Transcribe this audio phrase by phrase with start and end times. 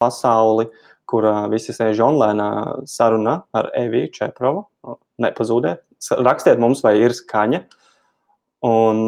[0.00, 0.68] pasauli,
[1.10, 2.48] kur uh, visi sēž online
[2.88, 4.64] sarunā ar Eviju Čeprovu.
[5.20, 5.84] Nepazūdiet,
[6.24, 7.64] rakstiet mums, vai ir skaņa.
[8.66, 9.04] Un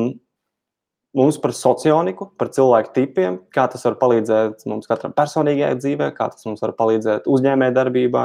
[1.17, 6.31] mums par socioniku, par cilvēku tipiem, kā tas var palīdzēt mums katram personīgajā dzīvē, kā
[6.33, 8.25] tas mums var palīdzēt uzņēmējdarbībā,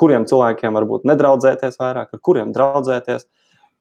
[0.00, 3.28] kuriem cilvēkiem varbūt nedraudzēties vairāk, ar kuriem draudzēties.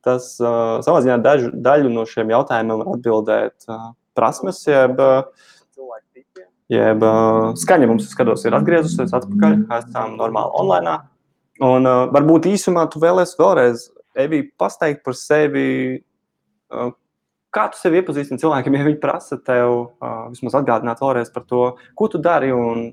[0.04, 5.00] Tas uh, savā ziņā dažu, daļu no šiem jautājumiem var atbildēt uh, prasmes, jeb,
[6.72, 7.04] jeb
[7.60, 10.98] skaņa mums, skatos, ir atgriezusies atpakaļ, esam normāli online.
[11.64, 15.98] Un uh, varbūt īsumā tu vēlēsi vēlreiz, Evī, pasteigt par sevi,
[16.74, 16.92] uh,
[17.54, 21.64] kā tu sevi iepazīstini cilvēkiem, ja viņi prasa tev uh, vismaz atgādināt vēlreiz par to,
[21.98, 22.88] ko tu dari un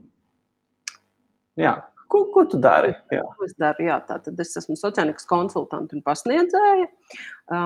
[1.60, 1.74] jā,
[2.10, 2.90] Ko, ko tu dari?
[3.14, 3.22] Jā.
[3.38, 3.84] Ko es daru?
[3.86, 6.88] Jā, tātad es esmu sociālais konsultants un pasniedzēja.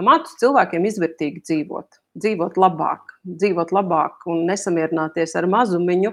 [0.04, 6.12] Mācu cilvēkiem izvērtīgi dzīvot, dzīvot labāk, dzīvot labāk un nesamierināties ar mazumiņu.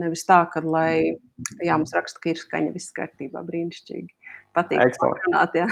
[0.00, 1.14] Nevis tā, ka, lai,
[1.62, 4.10] jā, mums raksta, ka ir skaņa, viss kārtībā, brīnišķīgi.
[4.56, 5.70] Patīk parunāt, jā.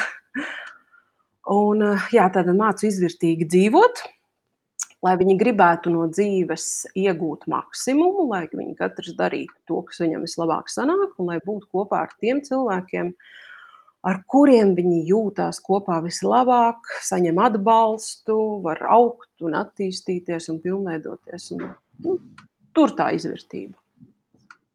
[1.50, 1.82] Un,
[2.14, 4.06] jā, tātad mācu izvērtīgi dzīvot,
[5.04, 6.66] lai viņi gribētu no dzīves
[6.96, 12.04] iegūt maksimumu, lai viņi katrs darītu to, kas viņam vislabāk sanāk, un lai būtu kopā
[12.06, 13.12] ar tiem cilvēkiem,
[14.04, 21.50] ar kuriem viņi jūtās kopā vislabāk, saņem atbalstu, var augt un attīstīties un pilnveidoties.
[21.56, 21.70] Un,
[22.04, 22.18] nu,
[22.76, 23.76] tur tā izvērtība.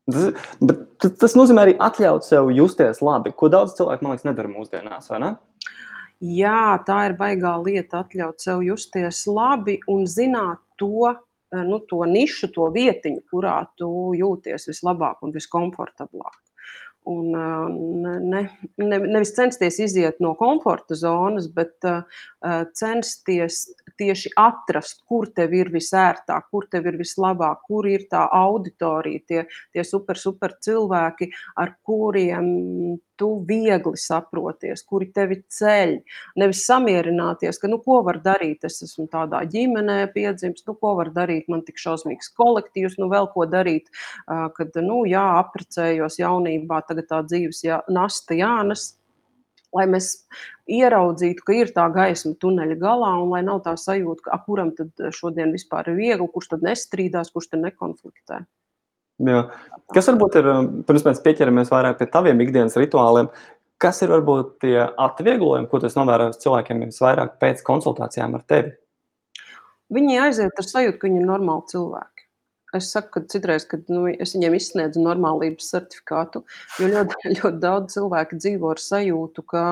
[0.09, 5.11] Tas, tas nozīmē arī atļaut sev justies labi, ko daudz cilvēku, man liekas, nedara mūsdienās,
[5.21, 5.36] ne?
[6.20, 12.03] Jā, tā ir baigā lieta atļaut sev justies labi un zināt to, eh, nu, to
[12.03, 16.36] nišu, to vietiņu, kurā tu jūties vislabāk un viskomfortablāk.
[17.08, 17.70] Un, eh,
[18.20, 18.42] ne,
[18.78, 22.03] ne, nevis censties iziet no komforta zonas, bet uh,
[22.76, 29.25] censties tieši atrast, kur tev ir visērtāk, kur tev ir vislabāk, kur ir tā auditorija,
[29.28, 35.97] tie, tie super, super cilvēki, ar kuriem tu viegli saproties, kuri tevi ceļ.
[36.39, 41.11] Nevis samierināties, ka, nu, ko var darīt, es esmu tādā ģimenē piedzimis, nu, ko var
[41.16, 43.92] darīt, man tik šausmīgs kolektīvs, nu, vēl ko darīt,
[44.27, 48.93] kad, nu, jā, aprecējos jaunībā, tagad tā dzīves jā, nasta jānes.
[49.76, 50.16] Lai mēs
[50.69, 55.09] ieraudzītu, ka ir tā gaisma tuneļa galā, un lai nav tā sajūta, ka kuram tad
[55.15, 58.43] šodien vispār ir viegli, kurš tad nestrīdās, kurš tad nekonfliktē.
[59.27, 59.39] Jā.
[59.91, 63.27] Kas varbūt ir, um, pirms mēs pieķeramies vairāk pie taviem ikdienas rituāliem,
[63.81, 68.71] kas ir varbūt tie atvieglojumi, ko tas novērojams cilvēkiem visvairāk pēc konsultācijām ar tevi?
[69.91, 72.25] Viņi aiziet ar sajūtu, ka viņi ir normāli cilvēki.
[72.77, 76.43] Es saku, ka citreiz, kad nu, es viņiem izsniedzu normālības certifikātu,
[76.77, 79.63] jo ļoti, ļoti daudz cilvēku dzīvo ar sajūtu, ka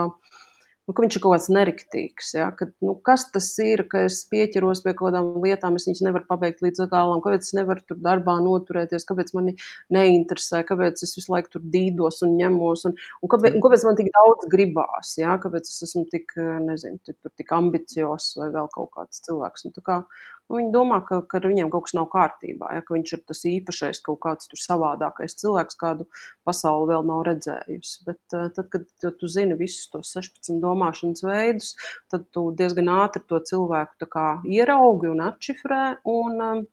[0.87, 2.29] nu, ka viņš ir kaut kāds nerektīgs.
[2.37, 2.47] Ja?
[2.55, 6.27] Ka, nu, kas tas ir, ka es pieķeros pie kaut kādām lietām, es viņas nevaru
[6.29, 9.57] pabeigt līdz galam, kāpēc es nevaru tur darbā noturēties, kāpēc mani
[9.93, 13.99] neinteresē, kāpēc es visu laiku tur dīdos un ņemos, un, un, kāpēc, un kāpēc man
[13.99, 15.35] tik daudz gribās, ja?
[15.43, 16.31] kāpēc es esmu tik,
[16.63, 19.67] nezinu, tik, tik ambiciozs vai vēl kaut kāds cilvēks.
[19.67, 22.95] Un, kā, Nu, viņi domā, ka, ka ar viņiem kaut kas nav kārtībā, ja, ka
[22.95, 26.07] viņš ir tas īpašais, kaut kāds savādākais cilvēks, kādu
[26.47, 27.97] pasauli vēl nav redzējusi.
[28.07, 31.73] Bet uh, tad, kad tu, tu zini visus tos 16 domāšanas veidus,
[32.11, 34.07] tad tu diezgan ātri to cilvēku
[34.47, 36.65] ieraugi un atšifrē, un, um,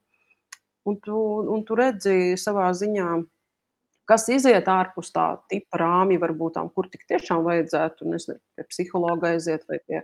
[0.85, 1.21] un, tu,
[1.51, 3.09] un tu redzi savā ziņā
[4.09, 9.33] kas iziet ārpus tā tipa rāmja, varbūt tam, kur tik tiešām vajadzētu, nezinu, pie psihologa
[9.33, 10.03] aiziet vai pie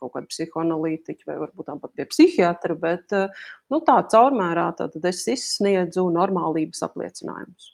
[0.00, 6.06] kaut kāda psihoanalītiķa vai varbūt pat pie psihiatra, bet nu, tā caurmērā tad es izsniedzu
[6.14, 7.72] normālības apliecinājumus.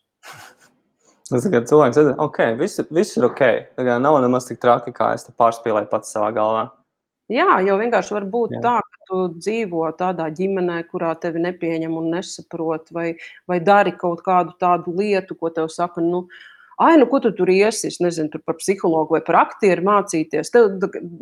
[1.27, 3.43] Tas ir cilvēks, ka okay, viss, viss ir ok.
[3.83, 6.69] Nav nemaz tik traki, kā es pārspīlēju pats savā galvā.
[7.32, 8.60] Jā, jo vienkārši var būt Jā.
[8.62, 13.09] tā, ka tu dzīvo tādā ģimenē, kurā tevi nepieņem un nesaprot, vai,
[13.50, 16.28] vai dari kaut kādu tādu lietu, ko tev saka, nu,
[16.76, 17.88] Ai, nu, ko tu tur iesi?
[17.88, 20.50] Es nezinu, tur par psihologu vai par aktieru mācīties.
[20.53, 20.75] Tev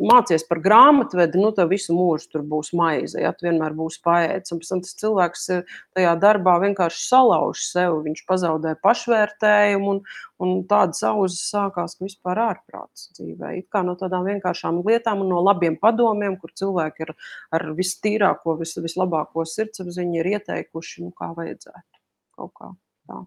[0.03, 4.51] mācies par grāmatvedi, nu, tev visu mūžu tur būs maize, ja tu vienmēr būsi paēdis.
[4.51, 10.01] Un pēc tam tas cilvēks eh, tajā darbā vienkārši salauž sev, viņš pazaudē pašvērtējumu, un,
[10.43, 13.53] un tādas auzas sākās, ka vispār ārprāts dzīvē.
[13.61, 17.13] It kā no tādām vienkāršām lietām un no labiem padomiem, kur cilvēki ar,
[17.55, 22.03] ar vistīrāko, vis, vislabāko sirdsapziņu ir ieteikuši, nu, kā vajadzētu
[22.35, 22.73] kaut kā
[23.07, 23.23] tā.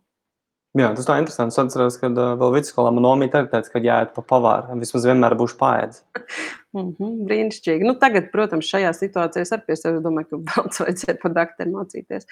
[0.79, 1.55] Jā, tas tā interesanti.
[1.55, 4.79] Es atceros, ka uh, vēl vidusskolā man nomīta arī teica, ka jāiet pa pavāru.
[4.79, 6.03] Vismaz vienmēr būšu paēdis.
[6.77, 7.89] mm -hmm, brīnišķīgi.
[7.89, 11.75] Nu, tagad, protams, šajā situācijā es arī pie sevis domāju, ka daudz vajadzētu pa dakteru
[11.75, 12.29] mācīties.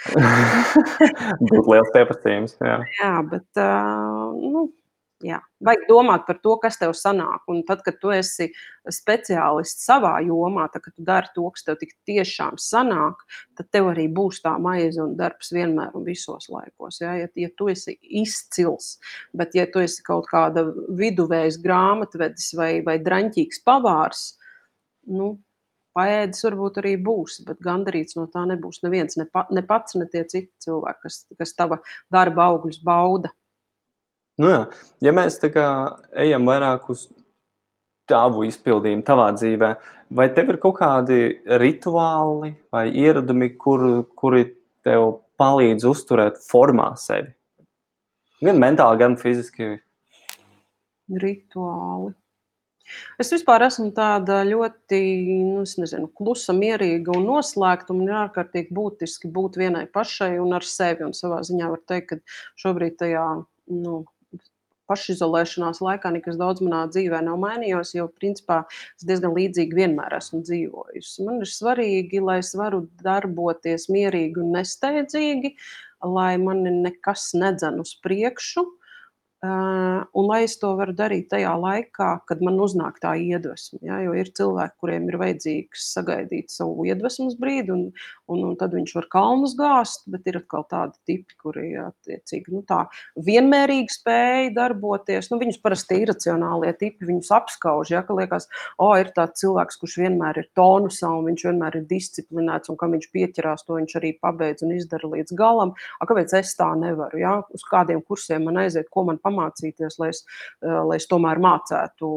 [1.51, 2.59] Būtu liels pieprasījums.
[2.61, 4.69] Jā, jā bet uh, nu,
[5.27, 5.39] Jā.
[5.65, 7.43] Vajag domāt par to, kas tev sanāk.
[7.51, 8.47] Un tad, kad tu esi
[8.93, 13.25] speciālists savā jomā, tad, kad tu dari to, kas tev tiešām sanāk,
[13.59, 17.01] tad tev arī būs tā maize un darbs vienmēr un visos laikos.
[17.03, 18.97] Ja, ja, ja tu esi izcils,
[19.35, 20.69] bet ja tu esi kaut kāda
[21.01, 24.29] viduvējs grāmatvedis vai, vai draņķīgs pavārs,
[25.11, 25.33] nu,
[25.97, 30.07] paēdis varbūt arī būs, bet gandarīts no tā nebūs neviens, ne, pa, ne pats, ne
[30.13, 31.81] tie citi cilvēki, kas, kas tava
[32.13, 33.33] darba augļus bauda.
[34.41, 34.59] Nu jā,
[35.01, 35.67] ja mēs kā
[36.13, 37.07] ejam vairāk uz
[38.11, 39.71] tavu izpildījumu, tavā dzīvē,
[40.19, 41.21] vai tev ir kaut kādi
[41.63, 44.45] rituāli vai ieradumi, kur, kuri
[44.87, 47.33] tev palīdz uzturēt formā sevi?
[48.45, 49.79] Gan mentāli, gan fiziski.
[51.09, 52.13] Rituāli.
[53.19, 57.97] Es vispār esmu tāda ļoti nu, nezinu, klusa, mierīga un noslēgta.
[57.97, 61.07] Man ir ārkārtīgi būtiski būt vienai pašai un ar sevi.
[61.09, 63.25] Un savā ziņā var teikt, ka šobrīd tajā
[63.75, 64.05] nu,
[64.91, 68.63] pašizolēšanās laikā nekas daudz manā dzīvē nav mainījies, jo principā
[68.97, 71.27] es diezgan līdzīgi vienmēr esmu dzīvojusi.
[71.27, 75.57] Man ir svarīgi, lai es varu darboties mierīgi un nesteidzīgi,
[76.07, 78.67] lai mani nekas nedzen uz priekšu.
[79.47, 83.81] Un lai es to varu darīt tajā laikā, kad man uznāk tā iedvesma.
[83.85, 84.01] Ja?
[84.05, 87.85] Jo ir cilvēki, kuriem ir vajadzīgs sagaidīt savu iedvesmas brīdi, un,
[88.33, 92.63] un, un tad viņš var kalnus gāzt, bet ir atkal tādi tipi, kuri attiecīgi nu,
[92.67, 92.87] tā
[93.29, 95.31] vienmērīgi spēja darboties.
[95.31, 97.93] Nu, viņus parasti ir iracionālie tipi, viņus apskauž.
[97.93, 98.03] Ja?
[98.07, 98.49] Ka liekas,
[98.79, 102.97] o, ir tāds cilvēks, kurš vienmēr ir tonusā un viņš vienmēr ir disciplinēts, un kam
[102.97, 105.75] viņš pieķerās, to viņš arī pabeidz un izdara līdz galam.
[106.01, 107.21] A, kāpēc es tā nevaru?
[107.21, 107.37] Ja?
[107.55, 109.36] Uz kādiem kursiem man aiziet, ko man pamācīt?
[109.37, 110.25] Pamācīties, lai es,
[110.63, 112.11] eh, lai es tomēr mācētu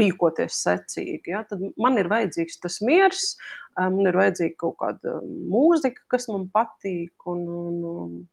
[0.00, 1.34] rīkoties secīgi.
[1.34, 1.44] Ja?
[1.44, 3.36] Tad man ir vajadzīgs tas miers,
[3.78, 8.28] eh, man ir vajadzīga kaut kāda mūzika, kas man patīk, un, un, un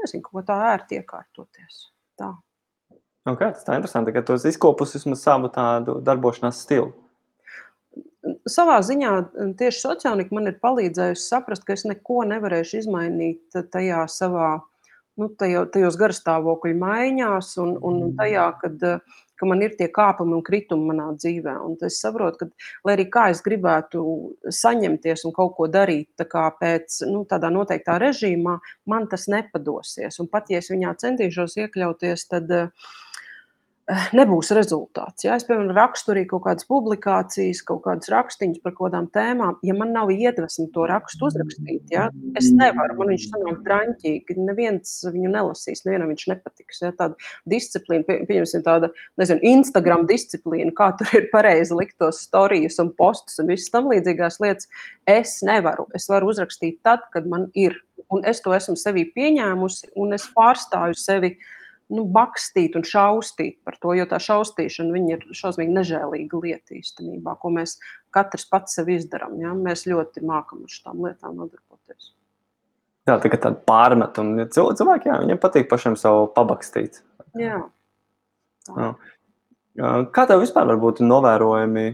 [0.00, 1.90] nezinu, ko tā ērti iekārtoties.
[2.20, 2.34] Tā.
[3.28, 6.94] Okay, tas tā interesanti, ka tu esi izkopusi vismaz savu tādu darbošanās stilu.
[8.48, 9.12] Savā ziņā
[9.60, 14.58] tieši sociālnika man ir palīdzējusi saprast, ka es neko nevarēšu izmainīt tajā savā
[15.20, 18.86] nu, tajos, tajos garstāvokļu maiņās un, un tajā, kad,
[19.40, 21.56] ka man ir tie kāpumi un kritumi manā dzīvē.
[21.66, 24.02] Un es saprotu, ka, lai arī kā es gribētu
[24.60, 28.58] saņemties un kaut ko darīt tā kā pēc nu, tādā noteiktā režīmā,
[28.90, 30.20] man tas nepadosies.
[30.22, 32.90] Un pat ja es viņā centīšos iekļauties, tad uh,
[34.16, 35.24] nebūs rezultāts.
[35.24, 39.58] Ja es, piemēram, rakstu arī kaut kādas publikācijas, kaut kādas rakstīņas par kaut kādām tēmām,
[39.66, 42.08] ja man nav iedvesma to rakstu uzrakstīt, ja,
[42.38, 46.82] es nevaru, man viņš sanāk draņķīgi, neviens viņu nelasīs, nevienam viņš nepatiks.
[46.84, 52.22] Ja, tāda disciplīna, pie, pieņemsim tāda, nezinu, Instagram disciplīna, kā tur ir pareizi likt tos
[52.26, 54.70] storijas un postus un visas tam līdzīgās lietas,
[55.10, 55.88] es nevaru.
[55.96, 57.78] Es varu uzrakstīt tad, kad man ir,
[58.10, 61.48] un es to esmu sevī pieņēmusi, un es pārstāju sevi uh,
[61.90, 67.52] nu, bakstīt un šaustīt par to, jo tā šausmīšana ir šausmīgi nežēlīga lieta īstenībā, ko
[67.56, 67.76] mēs
[68.14, 69.36] katrs pats sev izdarām.
[69.42, 69.54] Ja?
[69.56, 72.12] Mēs ļoti mākam ar šīm lietām nodarboties.
[73.08, 74.46] Jā, tā ir tāda pārmetuma.
[74.54, 77.00] Cilvēki, jā, viņiem patīk pašiem savu pabakstīt.
[77.38, 77.62] Jā.
[78.68, 78.92] Tā.
[79.80, 79.90] Jā.
[80.14, 81.86] Kā tev vispār var būt novērojami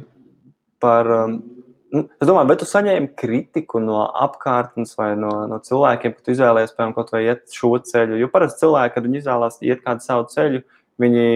[0.83, 1.37] par um,
[1.95, 6.75] es domāju, vai tu saņēmi kritiku no apkārtnes vai no, no cilvēkiem, ka tu izvēlējies,
[6.77, 8.19] piemēram, kaut vai iet šo ceļu.
[8.21, 10.65] Jo parasti cilvēki, kad viņi izvēlās iet kādu savu ceļu,
[11.03, 11.29] viņi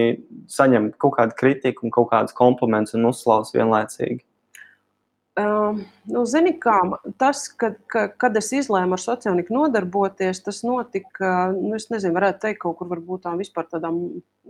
[0.51, 4.23] saņem kaut kādu kritiku, un kaut kādus komplimentus un uzslavas vienlaicīgi.
[5.39, 5.77] Uh,
[6.11, 6.75] nu, zini, kā,
[7.21, 12.41] tas, kad, ka, kad es izlēmu ar sociāliku nodarboties, tas notika, nu, es nezinu, varētu
[12.43, 13.93] teikt, kaut kur varbūt tā vispār tādā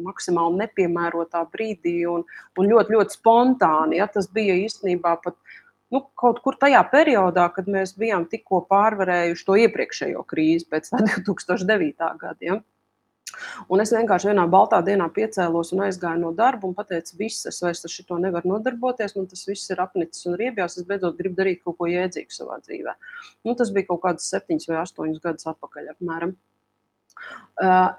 [0.01, 2.25] maksimāli nepiemērotā brīdī un,
[2.57, 3.99] un ļoti, ļoti spontāni.
[4.02, 5.37] Ja, tas bija īstenībā pat
[5.92, 12.12] nu, kaut kur tajā periodā, kad mēs bijām tikko pārvarējuši to iepriekšējo krīzi pēc 2009.
[12.24, 12.38] gada.
[12.42, 12.62] Ja?
[13.71, 17.62] Un es vienkārši vienā baltā dienā piecēlos un aizgāju no darba un teicu, viss, es
[17.64, 20.78] vairs ar šo nevaru nodarboties, man tas viss ir apnicis un riebjās.
[20.80, 22.95] Es beidzot gribu darīt kaut ko jēdzīgu savā dzīvē.
[23.48, 25.94] Nu, tas bija kaut kāds septiņus vai astoņus gadus atpakaļ.
[25.95, 26.36] Apmēram.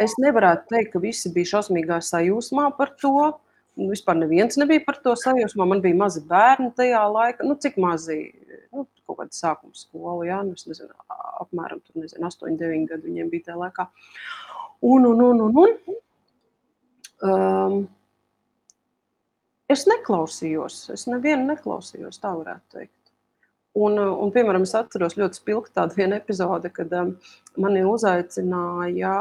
[0.03, 3.33] Es nevarētu teikt, ka visi bija šausmīgā sajūsmā par to.
[3.73, 5.65] Vispār neviens nebija par to sajūsmā.
[5.69, 7.47] Man bija mazi bērni tajā laikā.
[7.49, 8.19] Nu, cik mazi?
[8.73, 10.93] Nu, kaut kāda sākuma skola, jā, nu, nezinu,
[11.43, 13.89] apmēram tur, nezinu, 8, 9 gadi viņiem bija tajā laikā.
[14.89, 15.99] Un, un, un, un, un.
[17.23, 17.77] Um,
[19.73, 22.97] es neklausījos, es nevienu neklausījos, tā varētu teikt.
[23.73, 27.15] Un, un, piemēram, es atceros ļoti spilgti tādu vienu epizodi, kad um,
[27.63, 29.15] mani uzaicināja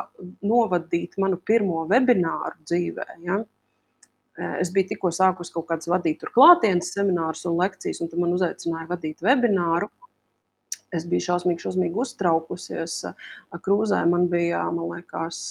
[0.43, 3.07] novadīt manu pirmo webināru dzīvē.
[3.23, 3.39] Ja?
[4.39, 9.23] Es biju tikko sākusi kaut kādas vadīt klātienes seminārus un lekcijas, un man uzaicināja vadīt
[9.25, 9.89] webināru.
[10.95, 12.97] Es biju šausmīgi, šausmīgi uztraukusies.
[13.63, 15.41] Krūzē man bija, man liekas,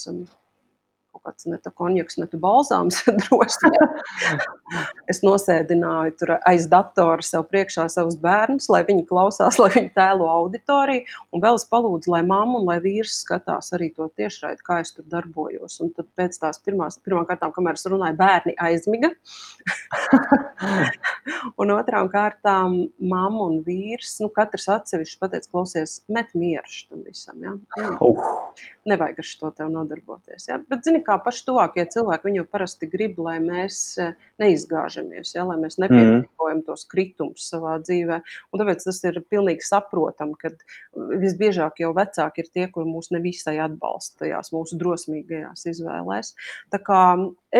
[1.11, 3.71] kaut kāds ne tā konjaks, ne tā balzāms droši.
[5.11, 10.29] es nosēdināju tur aiz datora sev priekšā savus bērnus, lai viņi klausās, lai viņi tēlo
[10.31, 14.79] auditoriju, un vēl es palūdzu, lai mamma un lai vīrs skatās arī to tiešraidi, kā
[14.83, 15.79] es tur darbojos.
[15.83, 19.11] Un tad pēc tās pirmās, pirmām kārtām, kamēr es runāju, bērni aizmiga.
[21.61, 27.41] un otrām kārtām mamma un vīrs, nu katrs atsevišķi pateica, klausies, met mieru tam visam,
[27.43, 27.53] ja?
[28.01, 28.21] Uh.
[28.89, 30.59] Nevajag ar šo tev nodarboties, ja?
[30.69, 35.45] Bet, zini, kā paši tuvākie cilvēki, viņi jau parasti grib, lai mēs eh, neizgāžamies, ja?
[35.47, 36.65] lai mēs nepiedzīvojam mm.
[36.67, 38.21] tos kritumus savā dzīvē.
[38.51, 40.53] Un tāpēc tas ir pilnīgi saprotam, ka
[40.95, 46.35] visbiežāk jau vecāki ir tie, kuri mūs nevisai atbalsta tajās mūsu drosmīgajās izvēlēs.
[46.73, 47.01] Tā kā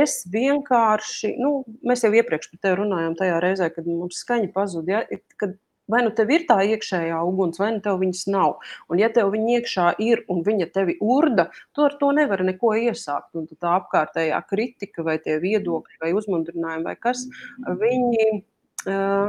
[0.03, 5.01] es vienkārši, nu, mēs jau iepriekš par tevi runājām tajā reizē, kad mums skaņa pazuda,
[5.01, 5.21] ja?
[5.41, 5.57] kad
[5.91, 8.57] Vai nu tev ir tā iekšējā uguns, vai nu tev viņas nav.
[8.87, 12.73] Un, ja tev viņa iekšā ir un viņa tevi urda, tu ar to nevari neko
[12.79, 13.33] iesākt.
[13.37, 17.25] Un tā apkārtējā kritika, vai tie viedokļi, vai uzmundrinājumi, vai kas,
[17.67, 18.29] viņi,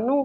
[0.07, 0.19] nu,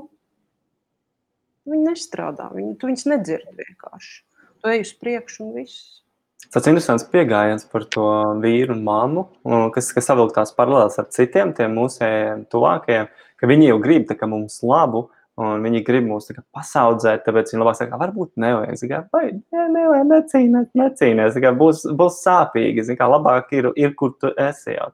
[1.67, 2.51] viņi nestrādā.
[2.55, 4.19] Viņi, tu viņus nedzird vienkārši.
[4.57, 6.03] Tu ej uz priekšu un viss.
[6.53, 8.05] Tas interesants pieejams par to
[8.39, 9.25] vīru un māmu,
[9.75, 14.61] kas, kas savilk tās paralēlas ar citiem, tiem mūsējiem tuvākajiem, ka viņi jau grib mums
[14.63, 18.79] labu, Un viņi grib mūs pasaudzēt, tāpēc viņi labāk saka, varbūt nevajag.
[18.89, 21.37] Kā, vai ne, nevajag, necīnās, necīnās.
[21.43, 22.85] Kā, būs, būs sāpīgi.
[22.97, 24.87] Kā, labāk ir, ir, kur tu esi jau.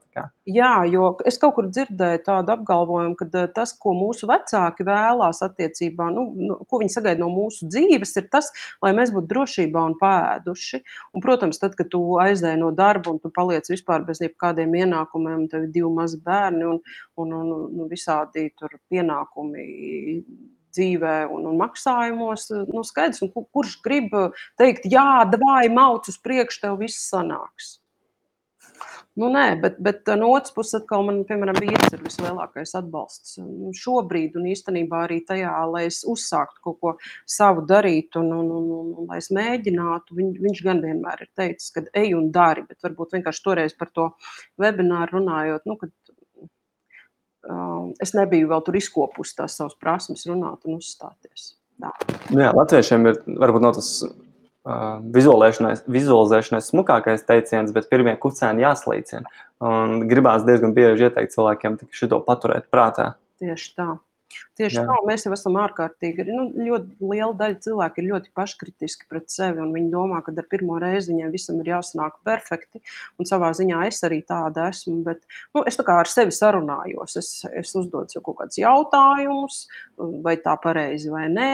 [0.44, 5.40] Jā, jo es kaut kur dzirdēju tādu apgalvojumu, ka eh, tas, ko mūsu vecāki vēlās
[5.46, 8.52] attiecībā, nu, nu, ko viņi sagaida no mūsu dzīves, ir tas,
[8.84, 10.82] lai mēs būtu drošībā un pēduši.
[11.14, 15.48] Un, protams, tad, kad tu aizēji no darba un tu paliec vispār bez jebkādiem ienākumiem,
[15.48, 16.84] tev ir divi mazi bērni un,
[17.20, 18.48] un, un, un visādi
[18.90, 19.68] pienākumi
[20.74, 22.50] dzīvē un, un maksājumos.
[22.72, 24.14] Nu, skaidrs, un kur, kurš grib
[24.60, 27.78] teikt, jā, vai mauc uz priekšu, tev viss sanāks.
[29.14, 33.70] Nu, nē, bet, bet no otras puses, atkal man, piemēram, vīrs ir vislielākais atbalsts nu,
[33.78, 36.92] šobrīd, un īstenībā arī tajā, lai es uzsāktu kaut ko
[37.36, 40.18] savu darīt, un, un, un, un, un lai es mēģinātu.
[40.18, 43.94] Viņ, viņš gan vienmēr ir teicis, ka ej un dari, bet varbūt vienkārši toreiz par
[43.94, 44.08] to
[44.58, 45.94] webināru runājot, nu, kad
[48.02, 51.54] es nebiju vēl tur izkopusi tās savas prasmes, runāt un uzstāties.
[51.82, 51.90] Tā.
[52.30, 59.26] Nu jā, latviešiem ir varbūt no tas uh, vizualizēšanai smukākais teiciens, bet pirmie kucēni jāslīcina.
[59.64, 63.14] Un gribās diezgan bieži ieteikt cilvēkiem šo paturēt prātā.
[63.42, 63.88] Tieši tā.
[64.54, 64.84] Tieši Jā.
[64.86, 66.26] tā, mēs jau esam ārkārtīgi.
[66.28, 69.64] Nu, ļoti liela daļa cilvēku ir ļoti paškritiski pret sevi.
[69.74, 72.78] Viņi domā, ka ar pirmo reizi viņiem visam ir jāsanāk perfekti.
[73.18, 75.00] Un savā ziņā es arī tāda esmu.
[75.06, 75.24] Bet,
[75.56, 77.16] nu, es tā kā ar sevi sarunājos.
[77.18, 79.58] Es, es uzdodu sev kaut kādus jautājumus,
[80.22, 81.50] vai tā pareizi vai nē.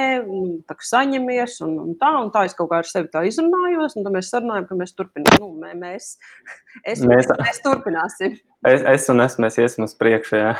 [0.68, 3.96] Tā kā saņemies un, un tā, un tā es kaut kā ar sevi tā izrunājos.
[3.96, 5.40] Un tad mēs sarunājam, ka mēs turpināsim.
[5.40, 6.12] Nu, mēs,
[6.92, 8.36] es, mēs, mēs turpināsim.
[8.68, 10.36] Es, es un es mēs iesim uz priekšu.
[10.36, 10.54] Jā.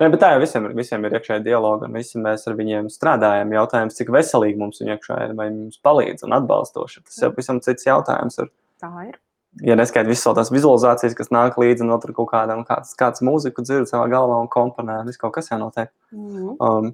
[0.00, 3.52] Ne, bet tā jau visiem, visiem ir iekšēji dialogi, un visi mēs ar viņiem strādājam.
[3.54, 7.04] Jautājums, cik veselīgi mums viņa iekšā ir, vai mums palīdz un atbalstoši.
[7.06, 8.40] Tas jau pavisam cits jautājums.
[8.42, 8.50] Ir.
[8.82, 9.20] Tā ir.
[9.62, 13.86] Ja neskaidrs visas tās vizualizācijas, kas nāk līdzi no kaut kādam, kāds, kāds mūziku dzird
[13.86, 15.92] savā galvā un komponē, viss kaut kas jānotiek.
[16.10, 16.56] Mm -hmm.
[16.58, 16.90] um,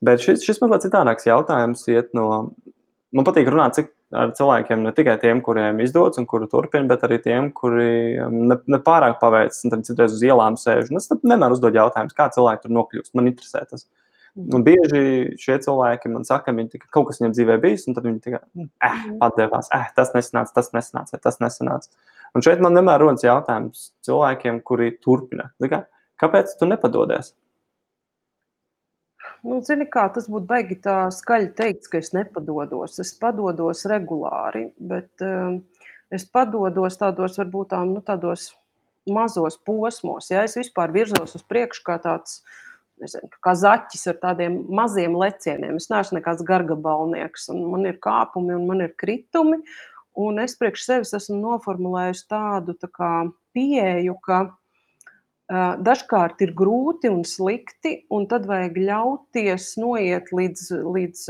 [0.00, 2.52] bet šis, šis mazliet citādāks jautājums iet no,
[3.10, 7.04] man patīk runāt, cik ar cilvēkiem, ne tikai tiem, kuriem izdodas un kuri turpina, bet
[7.06, 10.92] arī tiem, kuri um, ne, ne paveic, un tad citreiz uz ielām sēž.
[10.92, 13.14] Un es vienmēr uzdodu jautājumus, kā cilvēki tur nokļūst.
[13.18, 13.86] Man interesē tas.
[14.36, 14.64] Un mhm.
[14.66, 15.02] bieži
[15.40, 18.42] šie cilvēki man saka, ka viņi kaut kas viņam dzīvē bijis, un tad viņi tikai
[18.42, 19.16] mm, eh, mhm.
[19.24, 22.12] atdevās, eh, tas nesanāca, tas nesanāca, tas nesanāca.
[22.36, 25.48] Un šeit man vienmēr rodas jautājums cilvēkiem, kuri turpina.
[26.20, 27.32] Kāpēc tu nepadodies?
[29.44, 32.98] Nu, zini, kā tas būtu baigi tā skaļi teikt, ka es nepadodos.
[33.02, 35.60] Es padodos regulāri, bet um,
[36.12, 38.50] es padodos tādos varbūt tām, nu, tādos
[39.06, 40.30] mazos posmos.
[40.30, 42.40] Ja es vispār virzos uz priekšu kā tāds,
[43.02, 45.78] nezinu, kā zaķis ar tādiem maziem lecieniem.
[45.78, 49.60] Es neesmu nekāds gargabalnieks, man ir kāpumi un man ir kritumi.
[50.16, 53.10] Un es priekš sevis esmu noformulējusi tādu tā kā
[53.52, 54.46] pieeju, ka
[55.46, 60.64] Dažkārt ir grūti un slikti, un tad vajag ļauties noiet līdz,
[60.96, 61.20] līdz,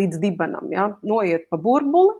[0.00, 0.90] līdz dibenam, ja?
[1.00, 2.18] noiet pa burbuli.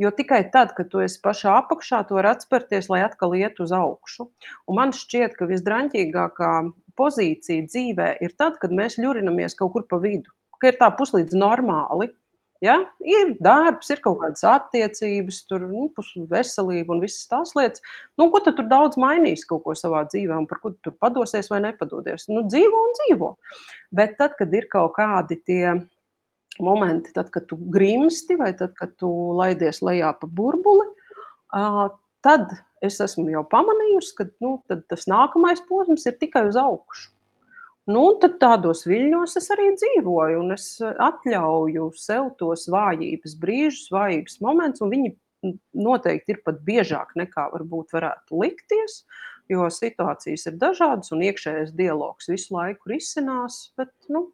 [0.00, 3.70] Jo tikai tad, kad tu esi pašā apakšā, tu vari atspērties, lai atkal iet uz
[3.76, 4.26] augšu.
[4.66, 6.52] Un man šķiet, ka visdraņķīgākā
[6.98, 11.36] pozīcija dzīvē ir tad, kad mēs ļurinamies kaut kur pa vidu, ka ir tā puslīdz
[11.38, 12.10] normāli.
[12.64, 12.74] Ja?
[13.06, 15.86] Ir darbs, ir kaut kādas attiecības, tur nu,
[16.30, 17.84] veselība un visas tās lietas.
[18.18, 21.50] Nu, ko tu tur daudz mainīsi kaut ko savā dzīvē, un par ko tu padosies
[21.52, 22.26] vai nepadodies?
[22.32, 23.30] Nu, dzīvo un dzīvo.
[23.94, 25.76] Bet tad, kad ir kaut kādi tie
[26.58, 30.88] momenti, tad, kad tu grimsti vai tad, kad tu laidies lejā pa burbuli,
[32.26, 34.56] tad es esmu jau pamanījusi, ka nu,
[34.90, 37.12] tas nākamais posms ir tikai uz augšu.
[37.88, 44.40] Nu, tad tādos viļņos es arī dzīvoju, un es atļauju sev tos vājības brīžus, vājības
[44.44, 45.14] momentus, un viņi
[45.78, 49.00] noteikti ir pat biežāk nekā varbūt varētu likties,
[49.48, 54.26] jo situācijas ir dažādas un iekšējais dialogs visu laiku risinās, bet nu,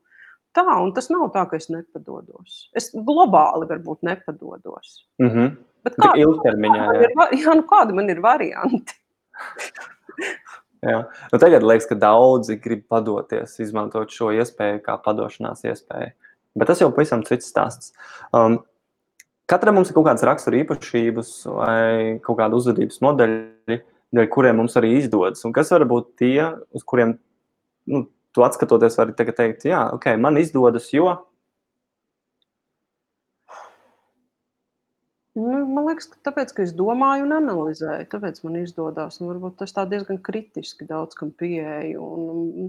[0.57, 2.59] tā, un tas nav tā, ka es nepadodos.
[2.75, 5.05] Es globāli varbūt nepadodos.
[5.23, 5.57] Mm -hmm.
[5.85, 7.07] Bet kādi, ilgtermiņā, kādi, jā.
[7.07, 8.99] ir, jā, nu kādi man ir varianti?
[10.85, 11.01] jā.
[11.33, 16.13] Nu, tagad liekas, ka daudzi grib padoties, izmantot šo iespēju kā padošanās iespēju.
[16.55, 17.93] Bet tas jau pavisam cits stāsts.
[18.37, 18.61] Um,
[19.51, 23.77] Katram mums ir kaut kādas rakstura īpašības vai kaut kāda uzvedības modeļi,
[24.17, 25.45] dēļ kuriem mums arī izdodas.
[25.45, 27.19] Un kas var būt tie, uz kuriem
[27.93, 31.11] nu, tu atskatoties, vari teikt, jā, ok, man izdodas, jo
[35.35, 39.19] Nu, man liekas, ka tāpēc, ka es domāju un analizēju, tāpēc man izdodas.
[39.19, 42.05] Un varbūt tas tā diezgan kritiski daudz kam pieeju.
[42.05, 42.69] Un,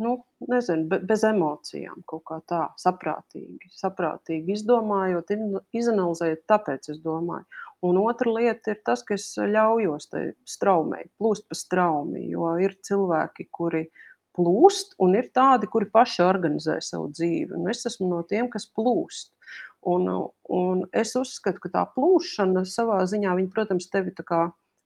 [0.00, 0.12] nu,
[0.48, 5.34] nezinu, be, bez emocijām, kaut kā tā, saprātīgi, saprātīgi izdomājot,
[5.76, 7.44] izanalizējot, tāpēc es domāju.
[7.84, 12.78] Un otra lieta ir tas, ka es ļaujos tai straumei, plūst pa straumi, jo ir
[12.88, 13.84] cilvēki, kuri
[14.32, 17.52] plūst, un ir tādi, kuri paši organizē savu dzīvi.
[17.58, 19.34] Un es esmu no tiem, kas plūst.
[19.82, 20.08] Un,
[20.46, 24.42] un es uzskatu, ka tā plūšana savā ziņā, viņa, protams, tevi tā kā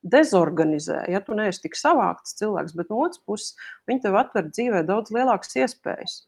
[0.07, 1.03] dezorganizē.
[1.13, 3.57] Ja tu neesi tik savākts cilvēks, bet no otras puses,
[3.89, 6.23] viņi tev atver dzīvē daudz lielākas iespējas.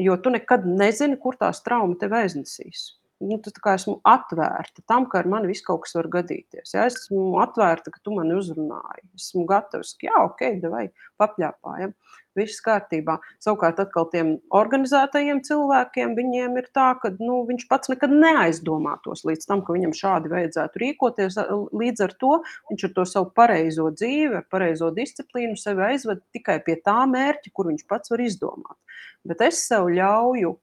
[0.00, 2.90] Jo tu nekad nezini, kur tā trauma tev aiznesīs.
[3.24, 6.74] Nu, kā esmu atvērta tam, ka ar mani viss kaut kas var gadīties.
[6.74, 6.88] Ja?
[6.88, 9.06] Es esmu atvērta, ka tu mani uzrunāji.
[9.16, 10.42] Esmu gatavs, ka jā, ok,
[10.72, 10.88] vai
[11.22, 11.94] papļāpājam
[12.38, 13.16] viss kārtībā.
[13.42, 19.48] Savukārt, atkal tiem organizētajiem cilvēkiem, viņiem ir tā, ka nu, viņš pats nekad neaizdomātos līdz
[19.50, 21.38] tam, ka viņam šādi vajadzētu rīkoties.
[21.74, 22.36] Līdz ar to
[22.70, 27.52] viņš ar to savu pareizo dzīvi, ar pareizo disciplīnu sevi aizved tikai pie tā mērķa,
[27.54, 28.78] kur viņš pats var izdomāt.
[29.24, 30.56] Bet es sev ļauju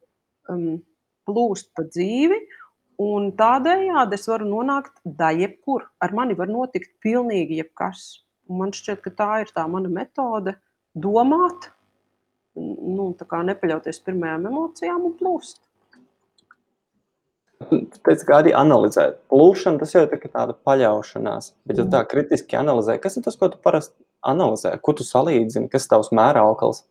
[0.51, 0.82] um,
[1.30, 2.42] plūst pa dzīvi.
[3.01, 5.88] Un tādējādi es varu nonākt da jebkur.
[6.06, 8.22] Ar mani var notikt pilnīgi jebkas.
[8.46, 11.70] Un man šķiet, ka tā ir tā mana metode, uh, domāt,
[12.56, 13.12] nu,
[13.51, 15.62] nepaļauties pirmajām emocijām un plūst.
[17.70, 19.20] Teicu, kā arī analizēt.
[19.30, 21.51] Plūšana tas jau ir tā tāda paļaušanās.
[21.70, 24.74] Bet, ja tā kritiski analizē, kas ir tas, ko tu parasti analizē?
[24.82, 25.70] Ko tu salīdzini?
[25.72, 26.84] Kas ir tavs mērauklis?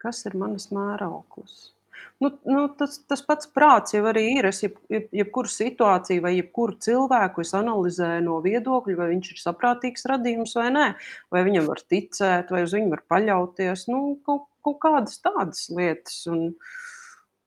[0.00, 1.75] Kas ir manas mērauklis?
[2.22, 4.48] Nu, nu, tas, tas pats prāts jau arī ir.
[4.48, 9.42] Es jeb, jeb, jebkuru situāciju vai jebkuru cilvēku es analizēju no viedokļa, vai viņš ir
[9.42, 10.86] saprātīgs radījums vai nē,
[11.34, 13.86] vai viņam var ticēt, vai uz viņu var paļauties.
[13.92, 16.22] Nu, kaut, kaut kādas tādas lietas.
[16.32, 16.48] Un,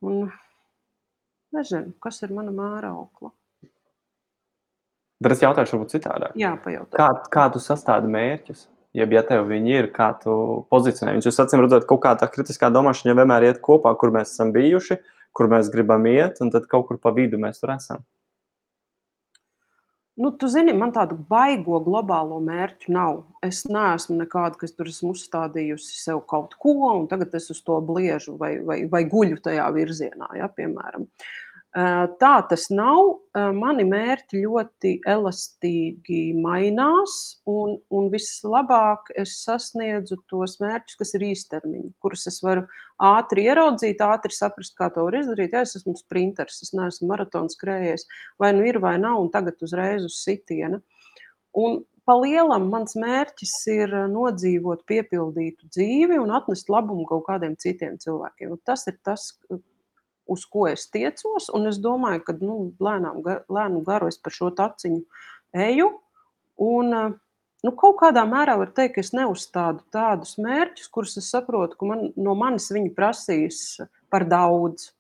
[0.06, 0.30] un
[1.58, 3.34] nezinu, kas ir mana mēra aukla.
[5.20, 6.36] Bet es jautāšu, varbūt citādāk.
[6.40, 6.96] Jā, pajautā.
[6.96, 8.70] Kā, kā tu sastādi mērķus?
[8.98, 10.36] Jeb ja tev viņi ir, kā tu
[10.74, 11.30] pozicionē viņus.
[11.30, 15.00] Jūs acīm redzat, kaut kā tā kritiskā domāšana vienmēr iet kopā, kur mēs esam bijuši,
[15.36, 18.06] kur mēs gribam iet, un tad kaut kur pa vidu mēs tur esam.
[20.20, 23.22] Nu, tu zini, man tādu baigo globālo mērķu nav.
[23.46, 27.78] Es neesmu nekāda, kas tur esmu uzstādījusi sev kaut ko, un tagad es uz to
[27.88, 31.08] bliežu vai, vai, vai guļu tajā virzienā, ja, piemēram.
[31.08, 33.20] Uh, Tā tas nav.
[33.54, 37.14] Mani mērķi ļoti elastīgi mainās,
[37.46, 42.66] un, un vislabāk es sasniedzu tos mērķus, kas ir īstermiņa, kurus es varu
[42.98, 45.54] ātri ieraudzīt, ātri saprast, kā to var izdarīt.
[45.54, 48.08] Ja es esmu sprinters, es neesmu maratons skrējies,
[48.42, 50.82] vai nu ir vai nav, un tagad uzreiz uz sitiena.
[51.54, 58.02] Un pa lielam mans mērķis ir nodzīvot piepildītu dzīvi un atnest labumu kaut kādiem citiem
[58.02, 58.58] cilvēkiem.
[58.58, 59.36] Un tas ir tas,
[60.30, 61.50] uz ko es tiecos.
[61.56, 65.02] Un es domāju, ka nu, lēnām, lēnu garu es par šo taciņu
[65.66, 65.90] eju.
[66.60, 67.10] Un, eh,
[67.64, 71.90] nu, kaut kādā mērā var teikt, ka es neuzstādu tādus mērķus, kurus es saprotu, ka
[71.90, 73.80] man, no manis viņi prasīs
[74.12, 74.92] par daudz.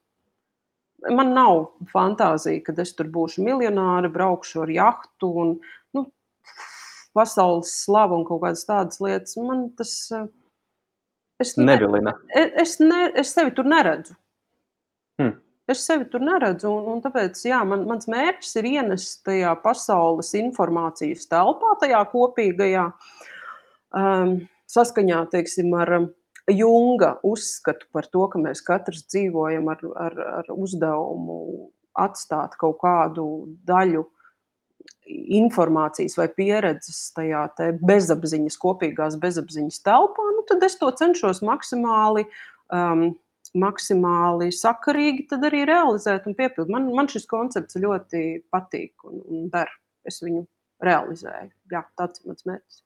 [1.15, 5.53] Man nav fantāzija, ka es tur būšu miljonāri, braukšu ar jahtu un
[5.95, 6.09] nu,
[7.15, 9.37] pasaules slavu un kaut kādas tādas lietas.
[9.39, 10.27] Man tas eh,
[11.39, 11.77] es ne.
[12.35, 14.15] Es, ne, es sevi tur neredzu.
[15.19, 15.37] Hmm.
[15.69, 20.31] Es sevi tur neredzu, un, un tāpēc jā, man, mans mērķis ir ienest tajā pasaules
[20.39, 22.87] informācijas telpā, tajā kopīgajā,
[23.99, 24.39] um,
[24.71, 25.93] saskaņā teiksim, ar
[26.49, 33.27] Junga uzskatu par to, ka mēs katrs dzīvojam ar, ar, ar uzdevumu atstāt kaut kādu
[33.69, 34.07] daļu
[35.39, 37.45] informācijas vai pieredzes tajā
[37.85, 42.25] bezapziņas, kopīgās bezapziņas telpā, nu, tad es to cenšos maksimāli
[42.73, 43.11] um,
[43.57, 46.73] maksimāli sakarīgi tad arī realizēt un piepildīt.
[46.73, 49.71] Man, man šis koncepts ļoti patīk un, un der.
[50.07, 50.45] Es viņu
[50.83, 51.51] realizēju.
[51.73, 52.83] Jā, tāds ir mans mērķis.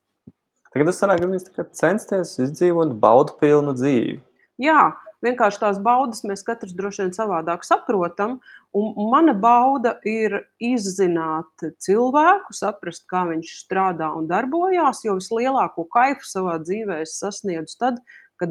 [0.73, 4.17] Tagad tas sanāk, ka jūs censties izdzīvot baudu pilnu dzīvi.
[4.61, 4.93] Jā,
[5.25, 8.39] vienkārši tās baudas mēs katrs droši vien savādāk saprotam.
[8.73, 16.25] Un mana bauda ir izzināt cilvēku, saprast, kā viņš strādā un darbojās, jo vislielāko kaifu
[16.25, 18.01] savā dzīvē es sasniedzu tad, kad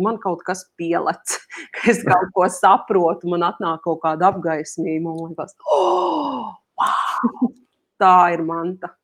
[0.03, 1.37] man kaut kas pielec,
[1.77, 7.53] ka es kaut ko saprotu, man atnāk kaut kāda apgaismība, un liekas, oh, wow,
[8.03, 8.95] tā ir manta.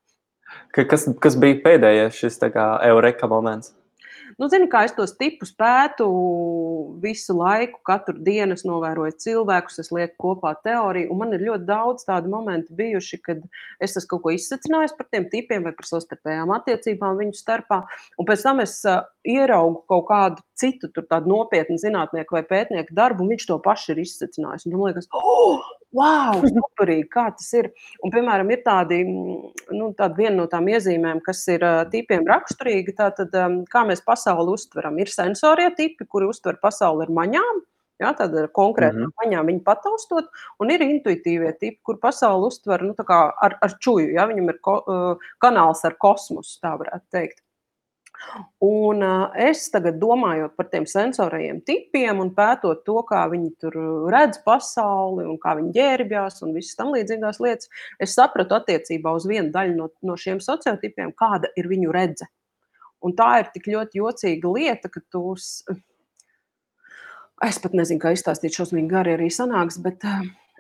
[0.73, 3.75] Kas, kas bija pēdējais šis kā, eureka moments?
[4.39, 6.05] Nu, zini, kā es tos tipus pētu
[7.03, 11.67] visu laiku, katru dienu es novēroju cilvēkus, es lieku kopā teoriju, un man ir ļoti
[11.67, 13.41] daudz tādu momentu bijuši, kad
[13.83, 17.81] es esmu kaut ko izsacinājis par tiem tipiem vai par savstarpējām attiecībām viņu starpā,
[18.15, 18.77] un pēc tam es
[19.29, 20.89] ieraugu kaut kādu citu
[21.27, 25.63] nopietnu zinātnieku vai pētnieku darbu, un viņš to pašu ir izsacinājis, un man liekas, oh,
[25.95, 27.71] wow, superīgi, kā tas ir.
[28.03, 33.35] Un, piemēram, ir tādi, nu, tāda viena no tām iezīmēm, kas ir tipiem raksturīga, tātad,
[33.73, 34.99] kā mēs pasauli uztveram.
[34.99, 37.67] Ir sensorie tipi, kuri uztver pasauli ar maņām,
[37.99, 39.15] Ja, tad ir konkrēti mm -hmm.
[39.25, 40.29] maņā viņi pataustot,
[40.63, 44.13] un ir intuitīvie tipi, kur pasauli uztver nu, ar, ar čuju.
[44.15, 47.43] Ja, viņam ir ko, uh, kanāls ar kosmosu, tā varētu teikt.
[48.65, 49.03] Un
[49.39, 53.77] es tagad domājot par tiem sensoriem tipiem un pētot to, kā viņi tur
[54.13, 57.71] redz pasauli un kā viņi ģērbjās un visas tam līdzīgās lietas,
[58.03, 62.29] es sapratu attiecībā uz vienu daļu no, no šiem sociotipiem, kāda ir viņu redze.
[63.05, 65.37] Un tā ir tik ļoti jocīga lieta, ka tu.
[67.47, 70.03] Es pat nezinu, kā izstāstīt, šausmīgi gari arī sanāks, bet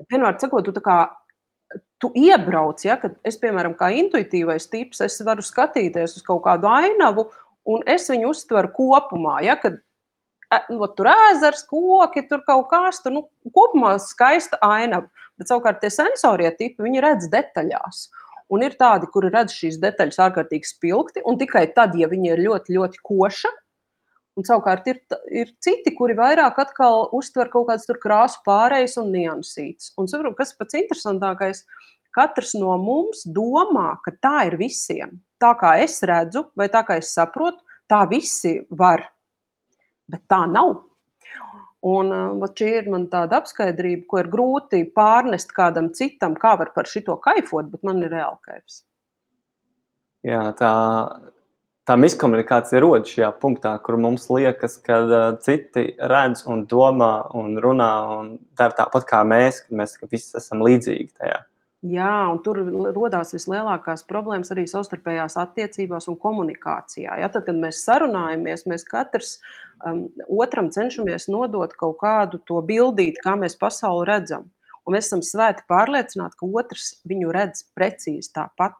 [0.06, 0.98] vienmēr sakot, tu tā kā
[1.98, 6.70] tu iebrauc, ja, kad es, piemēram, kā intuitīvais tips, es varu skatīties uz kaut kādu
[6.70, 7.26] ainavu
[7.68, 9.38] un es viņu uztveru kopumā.
[9.44, 9.78] Ja, kad
[10.72, 15.08] nu, tur ezers, koki, tur kaut kas tur nu, kopumā skaista ainava.
[15.38, 18.08] Bet savukārt tie sensorie tipi, viņi redz detaļās.
[18.48, 22.44] Un ir tādi, kuri redz šīs detaļas ārkārtīgi spilgti, un tikai tad, ja viņi ir
[22.46, 23.52] ļoti, ļoti koša.
[24.38, 25.02] Un savukārt ir,
[25.34, 26.60] ir citi, kuri vairāk
[27.12, 29.92] uztver kaut kādas krāsu pārējas un niansītas.
[29.98, 31.64] Un saprotu, kas pats interesantākais,
[32.14, 36.98] katrs no mums domā, ka tā ir visiem tā kā es redzu, vai tā kā
[37.00, 39.06] es saprotu, tā visi var.
[40.08, 40.84] Bet tā nav.
[41.88, 46.72] Un uh, šī ir man tāda apskaidrība, ko ir grūti pārnest kādam citam, kā var
[46.74, 48.82] par šito kaifot, bet man ir reāli kaifs.
[50.26, 50.72] Jā, tā,
[51.86, 57.54] tā miskomunikācija rodas šajā punktā, kur mums liekas, ka uh, citi redz un domā un
[57.62, 61.38] runā un dara tāpat kā mēs, ka mēs ka visi esam līdzīgi tajā.
[61.86, 62.58] Jā, un tur
[62.90, 67.20] radās vislielākās problēmas arī savstarpējās attiecībās un komunikācijā.
[67.22, 69.36] Ja, tad, kad mēs sarunājamies, mēs katrs
[69.86, 74.48] um, otram cenšamies nodot kaut kādu to bildīti, kā mēs pasauli redzam.
[74.82, 78.74] Un mēs esam svēti pārliecināti, ka otrs viņu redz precīzi tāpat.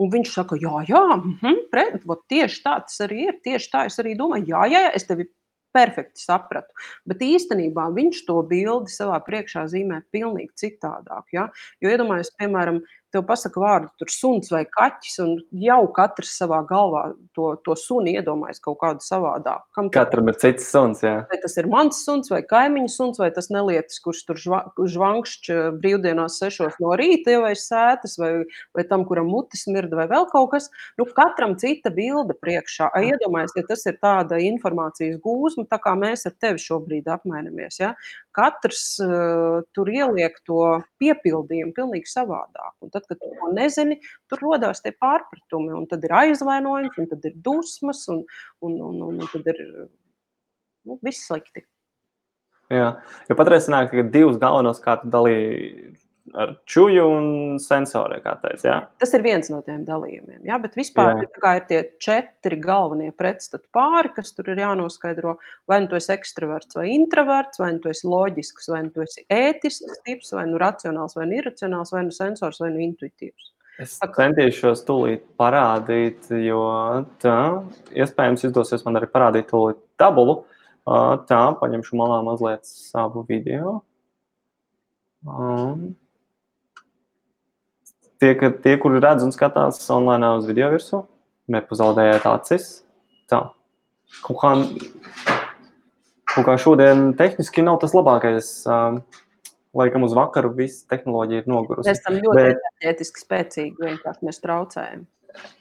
[0.00, 1.84] Un viņš saka, jā, jā, mm -hmm, pre,
[2.32, 3.38] tieši tā tas arī ir.
[3.44, 5.28] Tieši tā es arī domāju, jā, jā, jā es tevi
[5.74, 6.74] perfekti sapratu.
[7.08, 11.28] Bet īstenībā viņš to bildi savā priekšā zīmē pavisam citādāk.
[11.36, 11.48] Ja?
[11.82, 12.82] Jo iedomājieties, piemēram,
[13.14, 15.32] tev pasaka vārdu, tur suns vai kaķis, un
[15.64, 17.02] jau katrs savā galvā
[17.36, 19.66] to, to suni iedomājas kaut kādu savādāku.
[19.76, 21.16] Kam Katram ir cits suns, jā.
[21.30, 25.58] Vai tas ir mans suns vai kaimiņu suns, vai tas nelietis, kurš tur žva, žvankšķi
[25.80, 28.30] brīvdienās sešos no rīta jau ir sētas, vai,
[28.76, 30.70] vai tam, kuram mutis mirda, vai vēl kaut kas.
[31.00, 32.90] Nu, katram cita bilde priekšā.
[33.10, 37.80] Iedomājieties, ja tas ir tāda informācijas gūzma, tā kā mēs ar tevi šobrīd apmainamies.
[37.82, 37.94] Ja?
[38.36, 42.74] Katrs uh, tur ieliek to piepildījumu pilnīgi savādāk.
[42.84, 43.98] Un tad, kad to nezini,
[44.30, 45.72] tur rodas tie pārpratumi.
[45.76, 48.22] Un tad ir aizvainojums, un tad ir dusmas, un,
[48.66, 51.64] un, un, un, un tad ir nu, viss slikti.
[52.70, 52.92] Jā,
[53.26, 55.96] jo patreiz sanāk, ka divus galvenos kārtu dalīja
[56.36, 57.28] ar čūju un
[57.62, 58.22] sensoriem.
[58.64, 58.76] Ja?
[59.00, 60.42] Tas ir viens no tiem dalījumiem.
[60.46, 60.58] Ja?
[60.62, 61.26] Bet vispār jā.
[61.26, 65.36] ir tie četri galvenie pretstatu pāri, kas tur ir jānoskaidro.
[65.70, 69.04] Vai nu tu esi ekstraverts vai introverts, vai nu tu esi loģisks, vai nu tu
[69.06, 73.52] esi ētisks tips, vai nu racionāls, vai nu iracionāls, vai nu sensors, vai nu intuitīvs.
[73.80, 76.60] Es centīšos tūlīt parādīt, jo
[77.22, 77.36] tā
[77.96, 80.42] iespējams izdosies man arī parādīt tūlīt tabulu.
[81.30, 83.78] Tā, paņemšu malā mazliet savu video.
[85.24, 85.94] Um,
[88.20, 91.04] tie, ka, tie, kuri redz un skatās online uz video virsmu,
[91.50, 92.68] nepazaudējiet acis.
[93.30, 93.42] Tā.
[94.24, 94.52] Kaut kā,
[96.34, 98.52] kaut kā šodien tehniski nav tas labākais.
[98.68, 99.02] Um,
[99.70, 101.86] Laikam uz vakaru viss tehnoloģija ir nogurusi.
[101.86, 102.56] Mēs esam ļoti Bet...
[102.58, 105.04] enerģētiski spēcīgi, vienkārši mēs traucējam.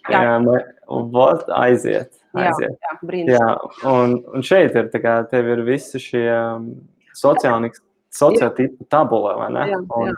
[0.09, 0.21] Jā.
[0.25, 0.61] Jā, vai,
[1.13, 2.15] vot, aiziet.
[2.33, 2.73] Jā, aiziet.
[2.73, 3.35] jā, brīnišķīgi.
[3.35, 6.71] Jā, un, un šeit ir, tā kā, tev ir visi šie um,
[7.13, 7.69] sociāli,
[8.17, 9.67] sociotipu tabula, vai ne?
[9.75, 10.17] Jā, Un, jā.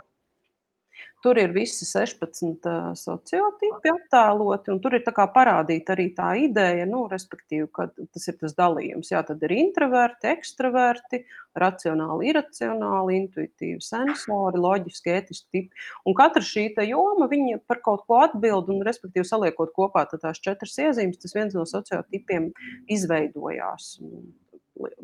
[1.22, 7.04] Tur ir visi 16 uh, sociotipi attēloti, un tur ir parādīta arī tā ideja, nu,
[7.10, 9.12] respektīvi, ka tas ir tas dalījums.
[9.12, 11.22] Jā, tad ir introverti, ekstraverti,
[11.62, 15.86] racionāli, iracionāli, intuitīvi, sensori, loģiski, ētiski tipi.
[16.10, 17.30] Un katra šī joma,
[17.70, 22.50] par kaut ko atbild, un respektīvi saliekot kopā tās četras iezīmes, tas viens no sociotipiem
[22.90, 23.94] izveidojās.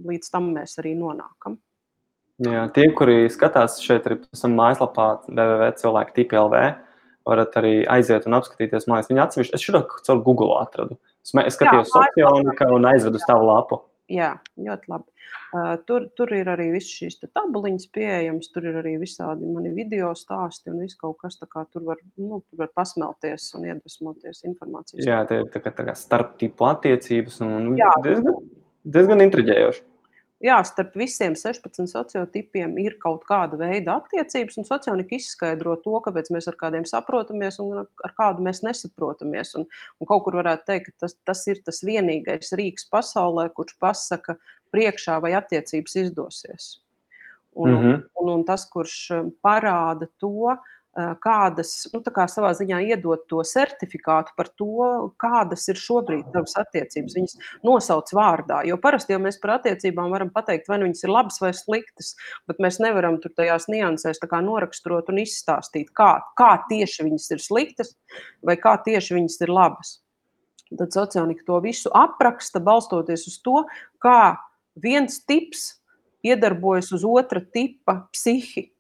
[0.03, 1.61] Līdz tam mēs arī nonākam.
[2.45, 4.19] Jā, tie, kuri skatās šeit, ir
[4.55, 6.63] mājaslapā www.cilvēki.lv,
[7.29, 9.11] varat arī aiziet un apskatīties mājas.
[9.11, 10.99] Viņa atsevišķi, es šo caur Google atradu.
[11.25, 13.83] Es es skatījos sociālika un aizvedu uz tavu lapu.
[14.09, 15.11] Jā, ļoti labi.
[15.53, 20.15] Uh, tur, tur ir arī visas šīs tabuliņas pieejamas, tur ir arī visādi mani video
[20.17, 24.45] stāsti un viss kaut kas tā kā tur var, nu, tur var pasmelties un iedvesmoties
[24.49, 25.05] informācijas.
[25.05, 27.93] Jā, tie ir tā kā, tā kā starptipu attiecības un Jā.
[28.05, 28.41] diezgan,
[28.97, 29.85] diezgan intriģējoši.
[30.39, 36.31] Jā, starp visiem 16 sociotipiem ir kaut kāda veida attiecības, un sociālnika izskaidro to, kāpēc
[36.31, 39.57] mēs ar kādiem saprotamies un ar- kādu mēs nesaprotamies.
[39.59, 39.67] Un,
[39.99, 44.37] un kaut kur varētu teikt, ka tas, tas ir tas vienīgais rīks pasaulē, kurš pasaka
[44.71, 46.69] priekšā, vai attiecības izdosies.
[47.59, 48.03] Un, Mhm.
[48.23, 50.55] un, un tas, kurš um, parāda to,
[51.23, 54.89] kādas, nu, kā savā ziņā iedod to certifikātu par to,
[55.21, 57.17] kādas ir šobrīd tavas attiecības.
[57.19, 58.63] Viņas nosauc vārdā.
[58.67, 62.15] Jo parasti jau mēs par attiecībām varam pateikt, vai nu viņas ir labas vai sliktas,
[62.51, 67.95] bet mēs nevaram tur tajās niansēs noraksturot un izstāstīt, kā, kā tieši viņas ir sliktas
[68.43, 69.99] vai kā tieši viņas ir labas.
[70.69, 73.65] Tad sociālnika to visu apraksta, balstoties uz to,
[74.05, 74.37] kā
[74.77, 75.79] viens tips
[76.27, 78.71] iedarbojas uz otra tipa psihi.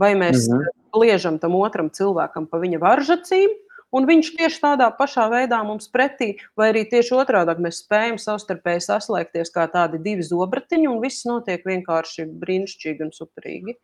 [0.00, 0.81] Vai mēs Mhm.
[0.96, 3.52] Liežam tam otram cilvēkam pa viņa varžacīm,
[3.92, 8.86] un viņš tieši tādā pašā veidā mums pretī, vai arī tieši otrādi mēs spējam savstarpēji
[8.88, 13.76] saslēgties kā tādi divi zobratiņi, un viss notiek vienkārši brīnišķīgi un superīgi.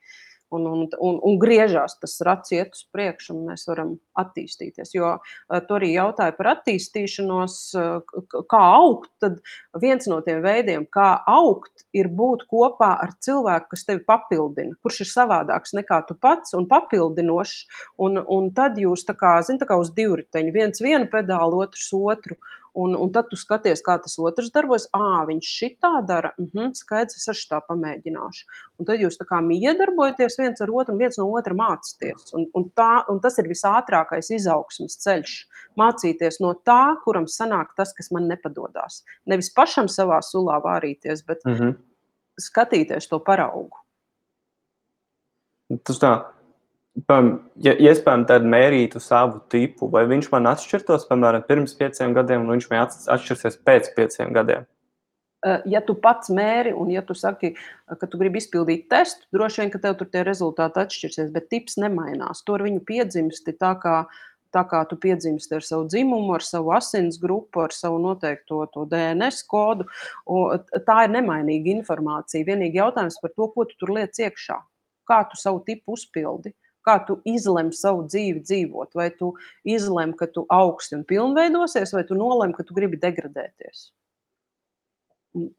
[0.50, 4.94] Un, un, un, un griežās tas rats iet uz priekšu, un mēs varam attīstīties.
[4.96, 9.10] Jo uh, tu arī jautāji par attīstīšanos, uh, k- kā augt.
[9.20, 9.42] Tad
[9.82, 15.02] viens no tiem veidiem, kā augt, ir būt kopā ar cilvēku, kas tevi papildina, kurš
[15.04, 17.66] ir savādāks nekā tu pats un papildinošs.
[18.00, 21.90] Un, un tad jūs tā kā, zin, tā kā uz divriteņa, viens vienu pedāli, otrs
[21.92, 22.40] otru.
[22.78, 24.86] Un, un tad tu skaties, kā tas otrs darbojas.
[24.94, 26.30] Ah, viņš šitā dara.
[26.38, 28.44] Uh -huh, skaidrs, es arī tā pamēģināšu.
[28.78, 32.32] Un tad jūs tā kā miedarbojaties viens ar otru viens no otra mācāties.
[32.34, 35.34] Un, un, tā, un tas ir visātrākais izaugsmes ceļš.
[35.76, 39.02] Mācīties no tā, kuram sanāk tas, kas man nepadodas.
[39.26, 41.74] Nevis pašam savā sulā vārīties, bet Mhm.
[42.40, 43.76] skatīties to paraugu.
[45.84, 46.12] Tas tā,
[47.06, 52.56] ja iespējams, tad mērītu savu tipu, vai viņš man atšķirtos, piemēram, pirms pieciem gadiem, un
[52.56, 54.66] viņš man atšķirsies pēc pieciem gadiem.
[55.46, 57.52] Eh, Ja tu pats mēri, un ja tu saki,
[57.86, 61.78] ka tu gribi izpildīt testu, droši vien, ka tev tur tie rezultāti atšķirsies, bet tips
[61.78, 62.42] nemainās.
[62.42, 64.00] Tu ar viņu piedzimsti tā kā,
[64.50, 68.86] tā kā tu piedzimsti ar savu dzimumu, ar savu asins grupu, ar savu noteikto to
[68.90, 69.86] DNS kodu.
[70.26, 72.46] Tā ir nemainīga informācija.
[72.48, 74.58] Vienīgi jautājums par to, ko tu tur liec iekšā.
[75.06, 76.50] Kā tu savu tipu uzpildi?
[76.88, 78.94] Kā tu izlemi savu dzīvi dzīvot?
[78.96, 79.34] Vai tu
[79.68, 83.90] izlemi, ka tu augsti un pilnveidosies, vai tu nolemi, ka tu gribi degradēties?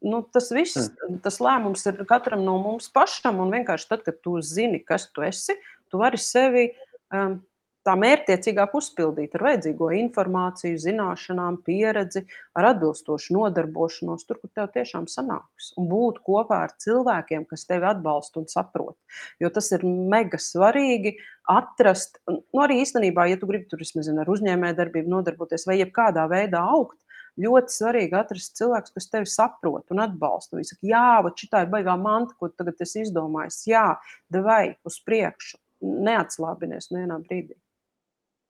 [0.02, 0.90] Nu, tas viss,
[1.24, 3.38] tas lēmums ir katram no mums pašam.
[3.44, 5.54] Un vienkārši tad, kad tu zini, kas tu esi,
[5.92, 6.66] tu vari sevi
[7.14, 7.38] um,
[7.86, 12.24] tā mērķiecīgāk uzpildīt ar vajadzīgo informāciju, zināšanām, pieredzi,
[12.58, 15.72] ar atbilstošu nodarbošanos, tur, kur tev tiešām sanāks.
[15.80, 18.98] Un būt kopā ar cilvēkiem, kas tevi atbalsta un saprot.
[19.40, 21.16] Jo tas ir mega svarīgi
[21.50, 26.26] atrast, nu, arī īstenībā, ja tu gribi tur, es nezinu, ar uzņēmējdarbību nodarboties vai jebkādā
[26.30, 26.98] veidā augt,
[27.40, 30.58] ļoti svarīgi atrast cilvēku, kas tevi saprot un atbalsta.
[30.58, 33.62] Viņi saka, jā, vat šitā ir baigā manta, ko tagad esi izdomājis.
[33.70, 33.86] Jā,
[34.32, 35.60] devai uz priekšu.
[35.80, 37.56] Neatslābinies nevienā brīdī.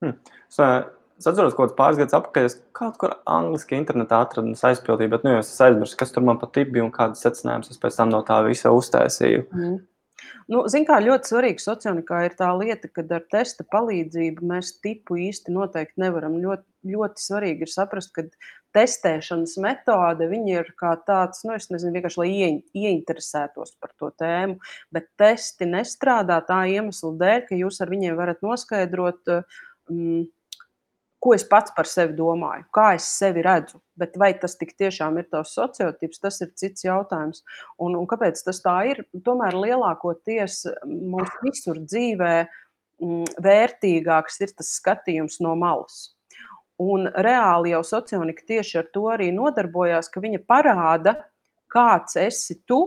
[0.01, 0.17] Hm.
[0.49, 0.59] Es,
[1.21, 5.27] es atceros, ka pāris gadus atpakaļ es kaut kur angliski internetā atradu un aizpildīju, bet
[5.27, 8.23] nu, es aizmirsu, kas tur man patīk bija un kādas secinājumus es pēc tam no
[8.27, 9.47] tā visa uztaisīju.
[9.53, 9.79] Mm.
[10.51, 15.17] Nu, Ziniet, kā ļoti svarīgi sociālajā ir tā lieta, ka ar testa palīdzību mēs tipu
[15.21, 16.35] īsti noteikti nevaram.
[16.43, 18.25] Ļoti, ļoti svarīgi ir saprast, ka
[18.75, 22.51] testēšanas metode ir kā tāds, nu, nezinu, vienkārši lai ie,
[22.83, 24.59] ieinteresētos par to tēmu,
[24.91, 29.35] bet testi nestrādā tā iemesla dēļ, ka jūs ar viņiem varat noskaidrot.
[29.89, 30.29] Um,
[31.21, 33.79] ko es pats par sevi domāju, kā es sevi redzu.
[33.99, 37.43] Bet vai tas tiešām ir tavs sociotips, tas ir cits jautājums.
[37.77, 39.03] Un, un kāpēc tas tā ir?
[39.25, 46.15] Tomēr lielākoties mums visur dzīvē m, vērtīgāks ir tas skatījums no malas.
[46.81, 51.19] Un reāli jau socionika tieši ar to arī nodarbojās, ka viņa parāda,
[51.69, 52.81] kāds esi tu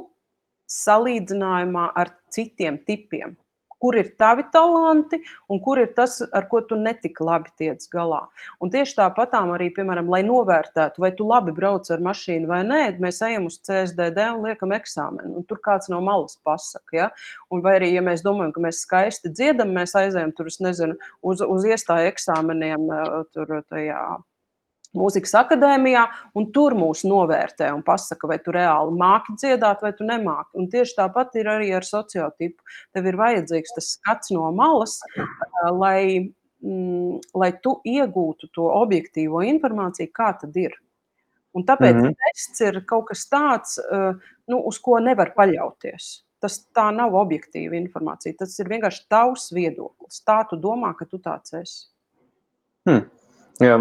[0.74, 3.36] salīdzinājumā ar citiem tipiem
[3.84, 5.18] kur ir tavi talanti
[5.52, 8.22] un kur ir tas, ar ko tu netik labi tiec galā.
[8.64, 12.82] Un tieši tāpatām arī, piemēram, lai novērtētu, vai tu labi brauc ar mašīnu vai nē,
[13.04, 15.34] mēs ejam uz CSDD un liekam eksāmenu.
[15.36, 16.96] Un tur kāds no malas pasaka.
[16.96, 17.10] Ja?
[17.52, 20.96] Un vai arī, ja mēs domājam, ka mēs skaisti dziedam, mēs aizējam tur, es nezinu,
[21.20, 22.88] uz, uz iestāju eksāmeniem
[23.36, 24.04] tur tajā
[24.98, 26.04] mūzikas akadēmijā,
[26.38, 30.54] un tur mūs novērtē un pasaka, vai tu reāli māki dziedāt, vai tu nemāki.
[30.60, 32.62] Un tieši tāpat ir arī ar sociotipu.
[32.94, 35.00] Tev ir vajadzīgs tas skats no malas,
[35.74, 40.78] lai, mm, lai tu iegūtu to objektīvo informāciju, kā tad ir.
[41.54, 42.14] Un tāpēc mm -hmm.
[42.26, 43.78] tests ir kaut kas tāds,
[44.46, 46.24] nu, uz ko nevar paļauties.
[46.40, 48.34] Tas tā nav objektīva informācija.
[48.38, 50.20] Tas ir vienkārši tavs viedoklis.
[50.26, 51.86] Tā tu domā, ka tu tāds esi.
[52.84, 53.06] Hmm.
[53.62, 53.76] Jā,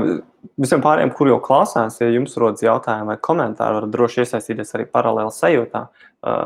[0.61, 4.85] visiem pārējiem, kur jau klausās, ja jums rodas jautājumi vai komentāri, varat droši iesaistīties arī
[4.91, 5.81] paralēli sajūtā,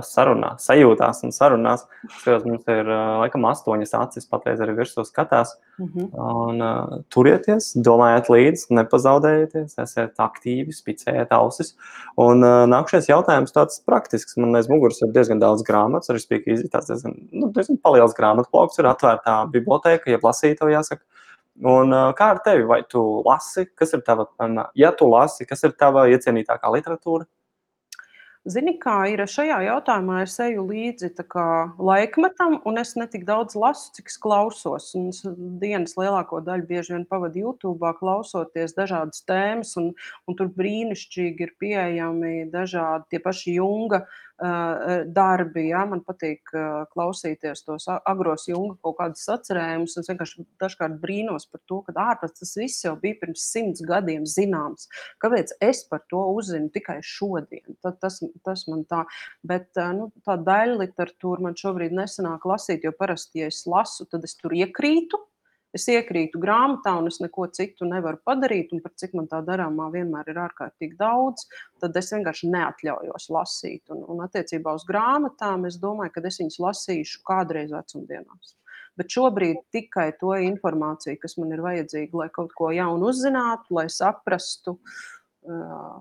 [0.08, 1.84] sarunā, sajūtās un sarunās.
[2.22, 5.52] Skatos, mums ir laikam astoņas acis, patreiz arī virsū skatās.
[5.78, 6.08] Mm -hmm.
[6.14, 11.76] un, uh, turieties, domājiet līdzi, nepazaudējieties, esiet aktīvi, spicējiet ausis.
[12.18, 14.38] Un uh, nākamais jautājums tāds praktisks.
[14.38, 18.50] Man aiz muguras ir diezgan daudz grāmatas, arī spīk izitās diezgan, nu, diezgan paliels grāmatu
[18.52, 21.04] plauks, ir atvērtā biblioteka, jeb lasītāji jāsaka.
[21.66, 22.68] Un, kā ar tevi?
[22.70, 24.28] Vai tu lasi, kas ir tava,
[24.78, 27.26] ja tu lasi, kas ir tava iecienītākā literatūra?
[28.48, 31.10] Zini, kā ir šajā jautājumā, es eju līdzi
[31.84, 34.94] laikmetam, un es ne tik daudz lasu, cik klausos.
[34.96, 35.20] Un es
[35.60, 39.92] dienas lielāko daļu bieži vien pavadu YouTube, klausoties dažādas tēmas, un,
[40.28, 45.68] un tur brīnišķīgi ir pieejami dažādi tie paši Junga uh, darbi.
[45.72, 45.84] Ja?
[45.90, 46.52] Man patīk
[46.94, 49.98] klausīties tos agros junga kaut kādus atcerējumus.
[49.98, 54.28] Es vienkārši dažkārt brīnos par to, ka ārpus tas viss jau bija pirms simts gadiem
[54.30, 54.88] zināms.
[55.24, 57.78] Kāpēc es par to uzzinu tikai šodien?
[57.82, 59.04] Tad, tas, tas man tā,
[59.48, 64.26] bet nu, tā daļa literatūra man šobrīd nesanāk lasīt, jo parasti, ja es lasu, tad
[64.28, 65.20] es tur iekrītu
[65.76, 69.90] es iekrītu grāmatā un es neko citu nevaru padarīt, un par cik man tā darāmā
[69.94, 71.48] vienmēr ir ārkārtīgi daudz,
[71.82, 73.84] tad es vienkārši neatļaujos lasīt.
[73.94, 78.56] Un, un attiecībā uz grāmatām es domāju, ka es viņas lasīšu kādreiz vecumdienās.
[78.98, 83.86] Bet šobrīd tikai to informāciju, kas man ir vajadzīga, lai kaut ko jaunu uzzinātu, lai
[83.94, 84.80] saprastu.
[85.48, 86.00] Uh,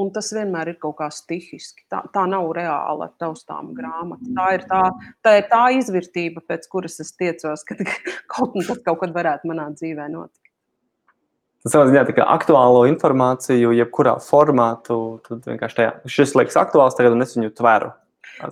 [0.00, 1.84] Un tas vienmēr ir kaut kā stihiski.
[1.92, 4.24] Tā, tā nav reāla taustāma grāmata.
[4.36, 4.82] Tā ir tā,
[5.26, 7.76] tā ir tā izvērtība, pēc kuras es tiecos, ka
[8.32, 10.40] kaut kas kaut kad varētu manā dzīvē notikt.
[11.60, 16.96] Tas savā ziņā tā aktuālo informāciju, jebkurā formā, tu, tu vienkārši tajā, šis liekas aktuāls
[16.96, 17.90] tagad, es viņu tveru.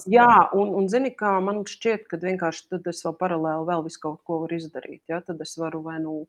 [0.09, 4.03] Jā, un, un zini, kā man šķiet, ka vienkārši tad es vēl paralēli vēl visu
[4.03, 5.01] kaut ko varu izdarīt.
[5.09, 5.23] Ja?
[5.25, 6.27] Tad es varu vai nu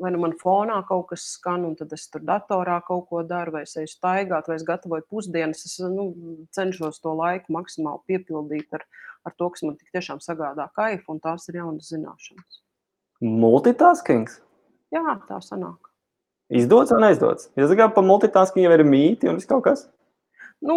[0.00, 3.54] vai nu man fonā kaut kas skan, un tad es tur datorā kaut ko daru,
[3.56, 5.64] vai es eju staigāt, vai es gatavoju pusdienas.
[5.66, 6.10] Es nu,
[6.56, 8.86] cenšos to laiku maksimāli piepildīt ar,
[9.26, 12.60] ar to, kas man tik tiešām sagādā kaifu, un tās ir jaunas zināšanas.
[13.20, 14.40] Multitaskings?
[14.94, 15.90] Jā, tā sanāk.
[16.50, 17.50] Izdodas vai neizdodas?
[17.54, 19.86] Es domāju, ka multitasking jau ir mīti un viss kaut kas.
[20.60, 20.76] Nu,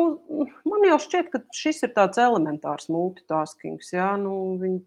[0.70, 3.92] man jau šķiet, ka šis ir tāds elementārs multitaskings.
[3.96, 4.82] Jā, nu, viņ...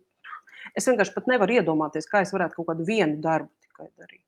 [0.76, 4.24] Es vienkārši nevaru iedomāties, kā es varētu kaut kādu vienu darbu tikai darīt.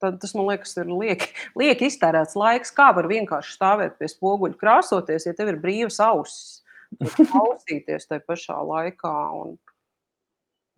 [0.00, 1.28] Tad, tas man liekas, ir lieki,
[1.60, 2.72] lieki iztērēts laiks.
[2.72, 6.62] Kā var vienkārši stāvēt pie spoguļa, krāsoties, ja tev ir brīvas ausis,
[7.30, 9.12] klausīties tajā pašā laikā.
[9.42, 9.58] Un...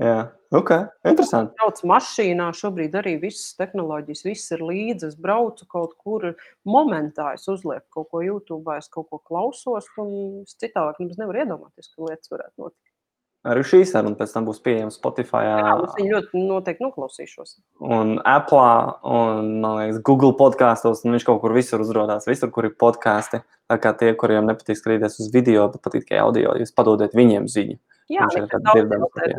[0.03, 0.73] Jā, ok,
[1.07, 1.55] interesanti.
[1.61, 5.13] Braucu mašīnā, šobrīd arī visas tehnoloģijas, viss ir līdzi.
[5.13, 6.33] Es braucu kaut kur
[6.67, 11.45] momentā, es uzlieku kaut ko YouTube, es kaut ko klausos, un es citādi nemaz nevaru
[11.45, 12.82] iedomāties, ka lietas varētu notikt.
[13.43, 15.43] Arī šī saruna pēc tam būs pieejama Spotify.
[15.49, 17.57] Jā, es ļoti noteikti noklausīšos.
[17.83, 18.67] Un Apple,
[19.03, 23.43] un man liekas, Google podkāstos, un viņš kaut kur visur uzrādās, visur, kur ir podkāsti.
[23.73, 27.51] Tā kā tie, kuriem nepatīk skatīties uz video, bet patīk tikai audio, jūs padodiet viņiem
[27.51, 27.79] ziņu.
[28.13, 28.63] Jā, tas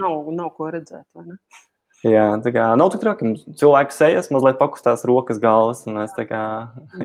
[0.02, 1.06] nav, nav ko redzēt?
[2.04, 3.32] Jā, tā kā nav tik traki.
[3.60, 6.42] Cilvēks sejas, mazliet pakustās rokas, galvas, un mēs tā kā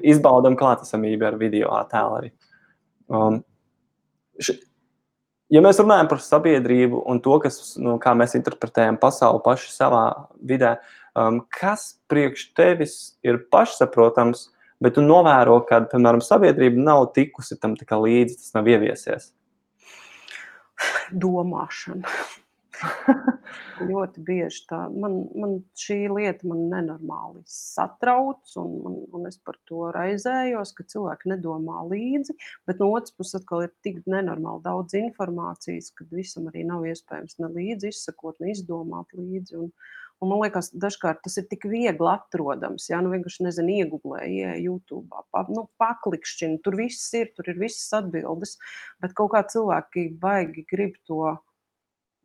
[0.02, 2.32] izbaudām klātesamību ar video attēlu arī.
[3.06, 3.38] Um,
[4.42, 4.58] š,
[5.52, 10.04] ja mēs runājam par sabiedrību un to, kas, nu, kā mēs interpretējam pasauli paši savā
[10.50, 10.76] vidē,
[11.18, 14.48] um, kas priekš tevis ir pašsaprotams,
[14.84, 19.32] bet tu novēro, ka, piemēram, sabiedrība nav tikusi tam līdzi, tas nav ieviesies?
[21.10, 22.06] Domāšana.
[23.90, 24.80] ļoti bieži tā.
[24.92, 30.86] Man, man šī lieta man nenormāli satrauc, un, un, un es par to raizējos, ka
[30.94, 32.36] cilvēki nedomā līdzi.
[32.68, 37.40] Bet no otras puses, atkal ir tik nenormāli daudz informācijas, ka visam arī nav iespējams
[37.42, 39.62] ne līdzi izsakot, ne izdomāt līdzi.
[39.62, 39.72] Un,
[40.18, 42.88] Un man liekas, dažkārt tas ir tik viegli atrodams.
[42.90, 47.60] Jā, nu vienkārši nezinu, iegūlē, ieeja YouTube, pa, nu, paklikšķina, tur viss ir, tur ir
[47.60, 48.56] visas atbildes.
[49.02, 51.36] Bet kaut kā cilvēki baigi grib to,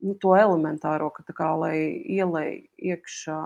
[0.03, 1.77] nu, to elementāro, ka tā kā lai
[2.15, 2.47] ielai
[2.77, 3.41] iekšā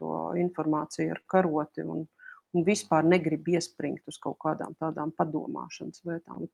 [0.00, 2.04] to informāciju ar karoti un,
[2.52, 6.46] un vispār negrib iespringt uz kaut kādām tādām padomāšanas lietām.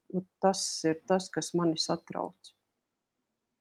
[0.43, 2.55] Tas ir tas, kas mani satrauc.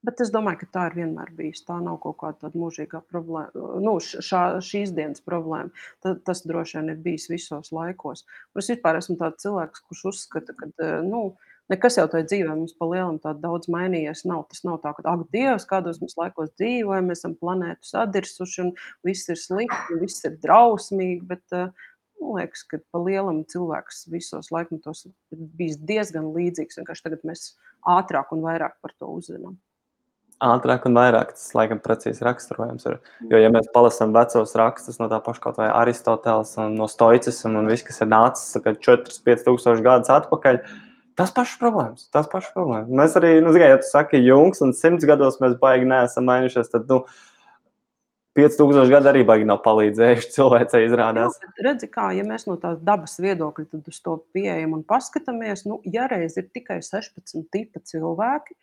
[0.05, 1.65] Bet es domāju, ka tā ir vienmēr bijusi.
[1.67, 5.73] Tā nav kaut kāda tāda mūžīgā problēma, nu, šā, šīs dienas problēma.
[6.05, 8.23] Ta, tas droši vien ir bijis visos laikos.
[8.53, 10.69] Un es vispār esmu tāds cilvēks, kurš uzskata, ka
[11.03, 11.23] nu,
[11.71, 14.25] nekas jau tajā dzīvē mums pa lielam tā daudz mainījies.
[14.29, 14.45] Nav.
[14.51, 18.73] Tas nav tā, ka, ak, Dievs, kādos mēs laikos dzīvojam, mēs esam planētu sadirsuši un
[19.07, 21.21] viss ir slikti, viss ir drausmīgi.
[21.27, 21.61] Bet,
[22.17, 26.79] Man liekas, ka pa lielam cilvēks visos laikmetos ir bijis diezgan līdzīgs.
[26.79, 27.51] Vienkārši tagad mēs
[27.85, 29.59] ātrāk un vairāk par to uzzinām
[30.43, 31.33] ātrāk un vairāk.
[31.35, 32.85] Tas, laikam, precīzi raksturojams.
[32.89, 32.97] Ir.
[33.31, 37.61] Jo, ja mēs palasām vecos rakstus no tā paša kaut vai Aristoteles un no stoicisma
[37.61, 40.61] un viss, kas ir nācis 4-5 tūkstoši gadus atpakaļ,
[41.17, 42.09] tas pašs problēmas.
[42.13, 42.91] Tas pašs problēmas.
[43.01, 46.71] Mēs arī, nu, zināmā, ja tu saki, Jungs un simts gados mēs baigi neesam mainījušies,
[46.73, 47.03] tad, nu,
[48.37, 51.39] 5000 gadi arī baigi nav palīdzējuši cilvēcei izrādās.
[51.41, 55.65] Jā, redzi, kā, ja mēs no tās dabas viedokļa tad uz to pieejam un paskatāmies,
[55.69, 58.57] nu, ja reiz ir tikai 16 tipi cilvēki,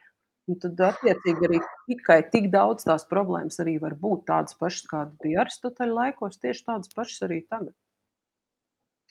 [0.44, 5.16] Un tad, attiecīgi, arī tikai tik daudz tās problēmas arī var būt tādas pašas, kādas
[5.22, 7.72] bija Aristoteļa laikos, tieši tādas pašas arī tagad.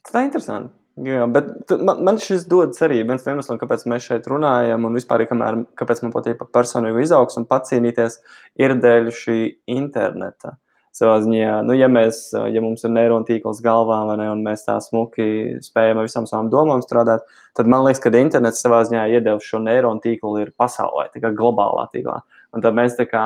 [0.03, 0.82] Tas ir interesanti.
[1.01, 4.93] Jā, bet man, man šis dodas arī viens no iemesliem, kāpēc mēs šeit runājam, un
[4.93, 8.19] vispār, kamēr, kāpēc man patīk par personīgu izaugsmu un pacīnīties,
[8.61, 9.37] ir dēļ šī
[9.73, 10.53] interneta
[10.93, 12.19] savā ziņā, nu, ja, mēs,
[12.53, 16.51] ja mums ir neironu tīkls galvā, ne, un mēs tā smuki spējam ar visām savām
[16.53, 17.25] domām strādāt,
[17.57, 21.87] tad man liekas, ka internets savā ziņā iedeva šo neironu tīklu ir pasaulē, kā globālā
[21.95, 22.19] tīklā.
[22.53, 23.25] Un tad mēs tā kā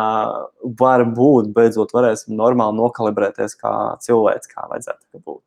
[0.80, 3.74] varbūt beidzot varēsim normāli nokalibrēties kā
[4.08, 5.44] cilvēks, kā vajadzētu būt.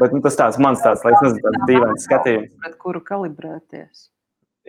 [0.00, 2.56] Bet nu, tas tāds mans tāds, lai es nezinu, tāds dīvains skatījums.
[2.64, 4.08] Pret kuru kalibrēties?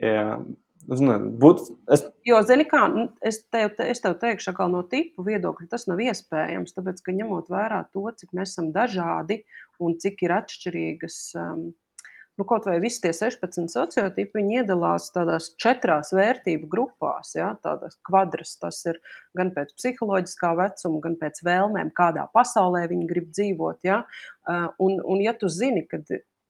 [0.01, 0.37] Jā,
[0.83, 1.61] Būt,
[1.95, 2.01] es...
[2.27, 6.01] Jo, zini, kā nu, es tev, es tev teikšu, ka no tipu viedokļa tas nav
[6.03, 6.75] iespējams.
[6.75, 9.43] Tāpēc, ka ņemot vērā to, cik mēs esam dažādi
[9.79, 11.69] un cik ir atšķirīgas, um,
[12.35, 17.31] nu, kaut vai visi tie 16 sociotipi, viņi iedalās tādās četrās vērtību grupās.
[17.37, 18.99] Ja, tādās kvadras, tas ir
[19.37, 23.79] gan pēc psiholoģiskā vecuma, gan pēc vēlmēm, kādā pasaulē viņi grib dzīvot.
[23.87, 24.03] Ja,
[24.49, 26.01] un, un, ja tu zini, ka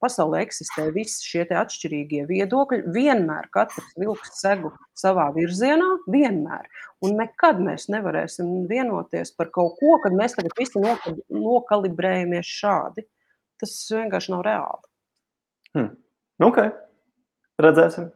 [0.04, 2.82] pasaulē eksistē visi šie atšķirīgie viedokļi.
[2.96, 6.68] Vienmēr katrs vilks segu savā virzienā, vienmēr.
[7.04, 13.06] Un nekad mēs nevarēsim vienoties par kaut ko, kad mēs tagad visi nokalibrējamies šādi.
[13.62, 14.90] Tas vienkārši nav reāli.
[15.74, 15.92] Hmm.
[16.42, 16.60] Nu, ok,
[17.64, 18.12] redzēsim.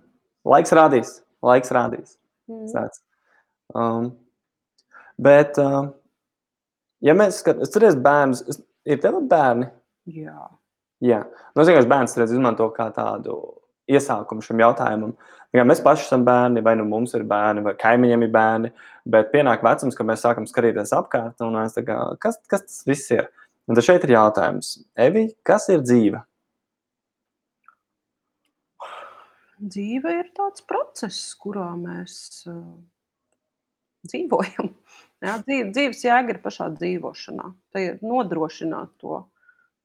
[0.47, 1.19] Laiks rādīs.
[1.45, 2.17] Laiks rādīs.
[2.49, 2.89] Mm.
[3.77, 4.07] Um,
[5.21, 5.91] bet, uh,
[7.03, 9.69] ja mēs skatāmies, bērnus, ir tev bērni?
[10.17, 10.47] Jā.
[11.03, 13.35] Jā, nu, es vienkārši bērns redzu, izmanto kā tādu
[13.91, 15.13] iesākumu šim jautājumam.
[15.55, 18.71] Ja mēs paši esam bērni, vai nu mums ir bērni, vai kaimiņiem ir bērni,
[19.07, 22.81] bet pienāk vecums, kad mēs sākam skatīties apkārt, un mēs tā kā, kas, kas tas
[22.89, 23.29] viss ir?
[23.67, 24.73] Un tad šeit ir jautājums,
[25.07, 26.23] Evi, kas ir dzīve?
[29.57, 32.17] Dzīve ir tāds process, kurā mēs
[32.49, 32.61] uh,
[34.05, 34.73] dzīvojam.
[35.25, 37.47] Jā, dzīve, dzīves jēga ir pašā dzīvošanā.
[37.73, 39.23] Tā ir nodrošināt to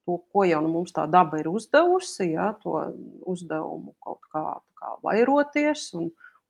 [0.05, 2.75] to, ko jau nu mums tā daba ir uzdevusi, ja, to
[3.29, 4.45] uzdevumu kaut kā,
[4.79, 6.09] kā vairoties un,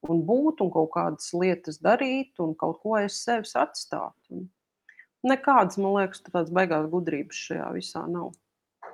[0.10, 4.16] un būt un kaut kādas lietas darīt un kaut ko aiz sevis atstāt.
[4.34, 4.48] Un
[5.28, 8.34] nekādas, man liekas, tādas baigās gudrības šajā visā nav.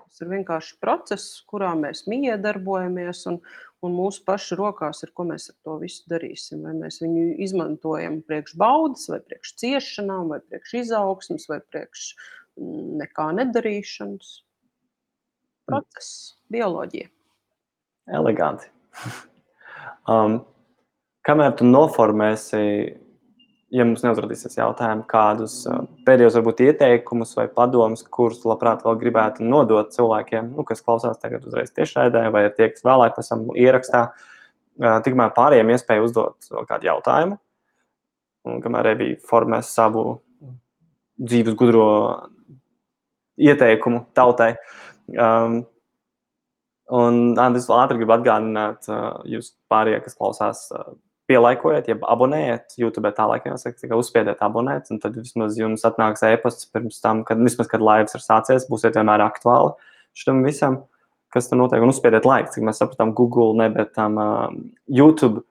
[0.09, 3.39] Tas ir vienkārši process, kurā mēs miedarbojamies, un,
[3.85, 6.65] un mūsu pašu rokās ir, ko mēs ar to visu darīsim.
[6.65, 12.11] Vai mēs viņu izmantojam priekš baudas, vai priekš ciešanām, vai priekš izaugsmas, vai priekš
[12.59, 14.31] mm, nekā nedarīšanas
[15.69, 17.11] process, bioloģija.
[18.19, 18.71] Eleganti.
[20.11, 20.39] um,
[21.27, 22.63] kamēr tu noformēsi,
[23.73, 25.61] ja mums neuzradīsies jautājumi, kādus
[26.07, 31.45] pēdējos varbūt ieteikumus vai padomus, kurus labprāt vēl gribētu nodot cilvēkiem, nu, kas klausās tagad
[31.49, 34.07] uzreiz tiešraidē, vai ir tie, kas vēlāk pēc tam ierakstā,
[35.05, 37.39] tikmēr pārējiem iespēju uzdot vēl kādu jautājumu.
[38.49, 40.21] Un kamēr arī formēs savu
[41.19, 41.89] dzīves gudro
[43.39, 44.53] ieteikumu tautai,
[45.17, 45.63] Um,
[46.93, 50.91] un es vēl ātri gribu atgādināt, uh, jūs pārējie, kas klausās, uh,
[51.29, 56.25] pielaikojiet, ja abonējiet YouTube, tā laikam jāsaka, tikai uzspiediet abonēt, un tad vismaz jums atnāks
[56.25, 59.75] e-pasts pirms tam, kad vismaz, kad laivas ir sācies, būsiet vienmēr aktuāli
[60.17, 60.81] šitam visam,
[61.33, 64.47] kas tur notiek, un uzspiediet laiku, cik mēs sapratām, Google, ne, bet tam uh,
[64.89, 65.43] YouTube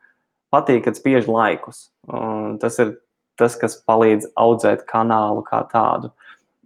[0.54, 1.88] patīk, kad spiež laikus.
[2.10, 2.96] Un tas ir
[3.38, 6.10] tas, kas palīdz audzēt kanālu kā tādu.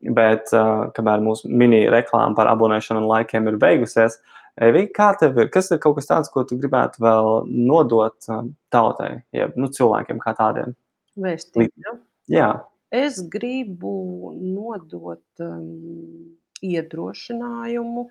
[0.02, 4.18] Bet, uh, kamēr mūsu mini reklāma par abonēšanu un laikiem ir beigusies,
[4.60, 5.48] Evi, kā tev ir?
[5.52, 8.42] Kas ir kaut kas tāds, ko tu gribētu vēl nodot uh,
[8.72, 10.74] tautai, jeb nu, cilvēkiem kā tādiem?
[11.16, 11.94] Vēstīt, ja?
[12.32, 12.50] Jā.
[12.92, 18.10] Es gribu nodot um, iedrošinājumu,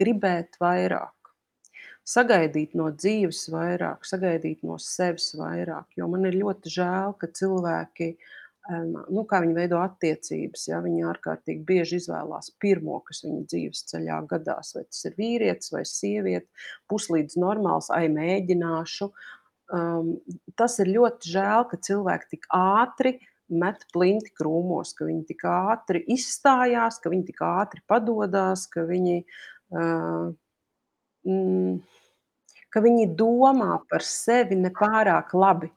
[0.00, 1.12] gribēt vairāk
[2.08, 5.86] sagaidīt no dzīves vairāk, sagaidīt no sevis vairāk.
[5.96, 8.14] Jo man ir ļoti žēl, ka cilvēki,
[8.70, 14.20] nu, kā viņi veido attiecības, ja viņi ārkārtīgi bieži izvēlās pirmo, kas viņu dzīves ceļā
[14.30, 14.74] gadās.
[14.76, 16.46] Vai tas ir vīrietis vai sieviete,
[16.92, 19.10] puslīdz normāls, ai mēģināšu.
[19.72, 20.14] Um,
[20.58, 23.16] tas ir ļoti žēl, ka cilvēki tik ātri
[23.52, 29.18] met plinti krūmos, ka viņi tik ātri izstājās, ka viņi tik ātri padodas, ka viņi
[29.24, 30.30] uh,
[31.26, 31.80] mm,
[32.72, 35.72] ka viņi domā par sevi nepārāk labi.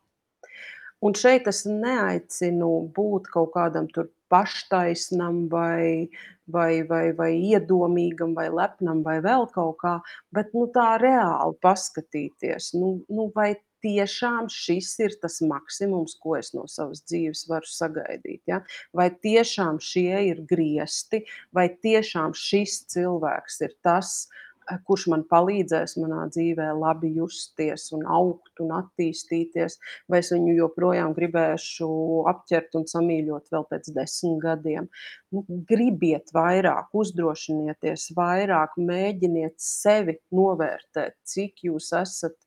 [1.05, 6.09] Un šeit es neaicinu būt kaut kādam tur paštaisnam vai,
[6.49, 9.99] vai, vai, vai iedomīgam vai lepnam vai vēl kaut kā,
[10.33, 13.53] bet nu, tā reāli paskatīties, nu, nu, vai
[13.85, 18.41] tiešām šis ir tas maksimums, ko es no savas dzīves varu sagaidīt.
[18.49, 18.63] Ja?
[18.97, 21.21] Vai tiešām šie ir griesti,
[21.53, 24.44] vai tiešām šis cilvēks ir tas, Eh,
[24.87, 29.77] kurš man palīdzēs manā dzīvē labi justies un augt un attīstīties,
[30.09, 31.89] vai es viņu joprojām gribēšu
[32.31, 34.89] apķert un samīļot vēl pēc desmit gadiem.
[35.35, 42.37] Nu, gribiet vairāk, uzdrošinieties vairāk, mēģiniet sevi novērtēt, cik jūs esat,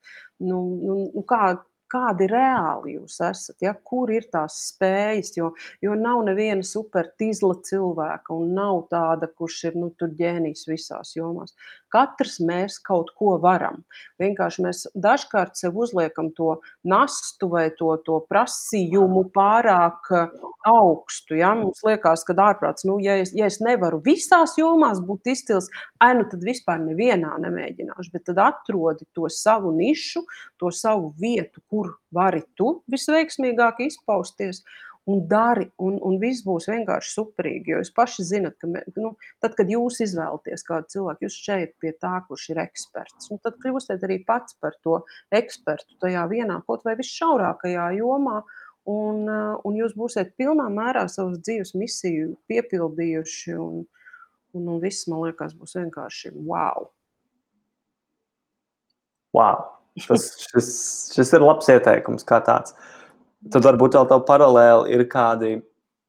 [0.42, 1.56] nu, nu, nu kā,
[1.90, 3.74] kādi reāli jūs esat, ja?
[3.90, 5.52] kur ir tās spējas, jo,
[5.84, 11.54] jo nav neviena supertīzla cilvēka un nav tāda, kurš ir nu, ģēnijs visās jomās.
[11.92, 13.80] Katrs mēs kaut ko varam.
[14.20, 20.10] Vienkārši mēs dažkārt sev uzliekam to nastu vai to, to prasījumu pārāk
[20.68, 21.38] augstu.
[21.40, 21.54] Ja?
[21.56, 25.70] Mums liekas, ka ārprāts, nu, ja es, ja es nevaru visās jomās būt izcils,
[26.02, 30.24] ai, nu tad vispār nevienā nemēģināšu, bet tad atrodi to savu nišu,
[30.60, 31.77] to savu vietu, kur
[32.14, 34.64] vari tu visveiksmīgāk izpausties.
[35.08, 37.72] Un dari, un, un viss būs vienkārši superīgi.
[37.72, 38.68] Jo jūs paši zinat, ka,
[39.00, 43.38] nu, tad, kad jūs izvēlaties kādu cilvēku, jūs šeit pie tā, kurš ir eksperts, nu,
[43.40, 44.98] tad kļūstat arī pats par to
[45.32, 48.42] ekspertu tajā vienā, kaut vai visšaurākajā jomā.
[48.88, 53.56] Un, un jūs būsiet pilnā mērā savas dzīves misiju piepildījuši.
[53.56, 53.82] Un,
[54.52, 56.88] un, un viss, man liekas, būs vienkārši wow.
[59.36, 59.77] Wow!
[60.06, 60.70] Tas, šis,
[61.16, 62.76] šis ir labs ieteikums, kā tāds.
[63.52, 65.52] Tad varbūt vēl tāda paralēli ir kādi,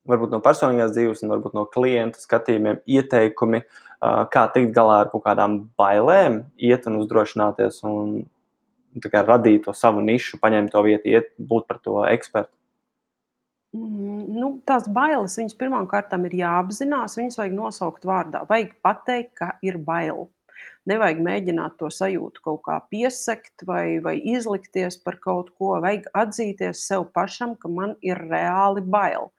[0.10, 3.62] varbūt no personīgās dzīves, un varbūt no klientu skatījumiem, ieteikumi,
[4.34, 8.22] kā tikt galā ar kaut kādām bailēm, iet un uzdrošināties un
[9.04, 12.54] kā, radīt to savu nišu, paņemt to vietu, iet, būt par to ekspertu.
[13.76, 18.42] Mm, nu, tās bailes viņas pirmām kārtām ir jāapzinās, viņas vajag nosaukt vārdā.
[18.50, 20.26] Vajag pateikt, ka ir bail.
[20.90, 25.76] Nevajag mēģināt to sajūtu kaut kā piesakt vai, vai izlikties par kaut ko.
[25.84, 29.30] Vajag atzīties sev pašam, ka man ir reāli bail.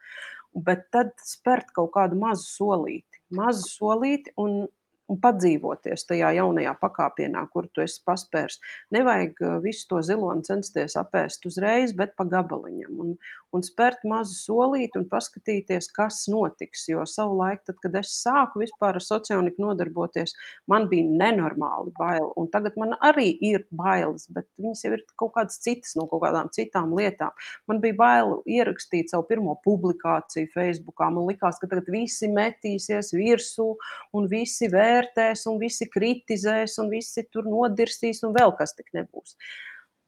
[0.54, 4.64] Bet tad spērt kaut kādu mazu solīti, mazu solīti un,
[5.11, 8.61] un padzīvoties tajā jaunajā pakāpienā, kur tu esi paspērs.
[8.94, 13.00] Nevajag uh, visu to ziloni censties apēst uzreiz, bet pa gabaliņam.
[13.02, 13.16] Un,
[13.50, 16.86] un spērt mazu solīti un paskatīties, kas notiks.
[16.90, 20.36] Jo savulaik, tad, kad es sāku vispār ar sociāliku nodarboties,
[20.70, 22.30] man bija nenormāli bail.
[22.38, 26.22] Un tagad man arī ir bailes, bet viņas jau ir kaut kādas citas no kaut
[26.26, 27.34] kādām citām lietām.
[27.70, 31.11] Man bija bail ierakstīt savu pirmo publikāciju Facebookā.
[31.11, 33.72] Man likās, ka tagad visi metīsies virsū
[34.16, 38.90] un visi vērs vērtēs, un visi kritizēs, un visi tur nodirsīs, un vēl kas tik
[38.96, 39.36] nebūs.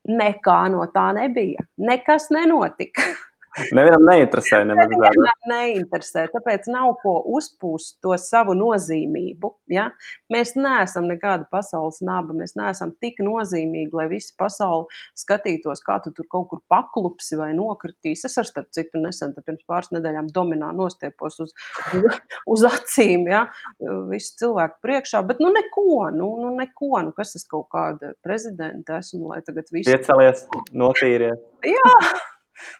[0.08, 1.62] Nekā no tā nebija.
[1.78, 3.06] Nekas nenotika.
[3.52, 4.62] Nevienam neinteresē.
[4.64, 6.24] Nevienam neinteresē.
[6.32, 9.50] Tāpēc nav ko uzpūst to savu nozīmību.
[9.72, 9.90] Ja?
[10.32, 12.32] Mēs neesam nekāda pasaules naba.
[12.36, 14.88] Mēs neesam tik nozīmīgi, lai visi pasauli
[15.20, 18.24] skatītos, kā tu tur kaut kur paklupsi vai nokritīs.
[18.28, 21.52] Es ar starp citu nesen, pirms pāris nedēļām, dominā nostiepos uz,
[22.56, 23.28] uz acīm.
[23.28, 23.44] Ja?
[24.08, 29.02] Visi cilvēki priekšā, bet nu neko, nu, nu neko, nu kas es kaut kāda prezidenta
[29.02, 29.92] esmu, lai tagad viss.
[29.92, 31.40] Piecelies, notīries.
[31.68, 31.96] Jā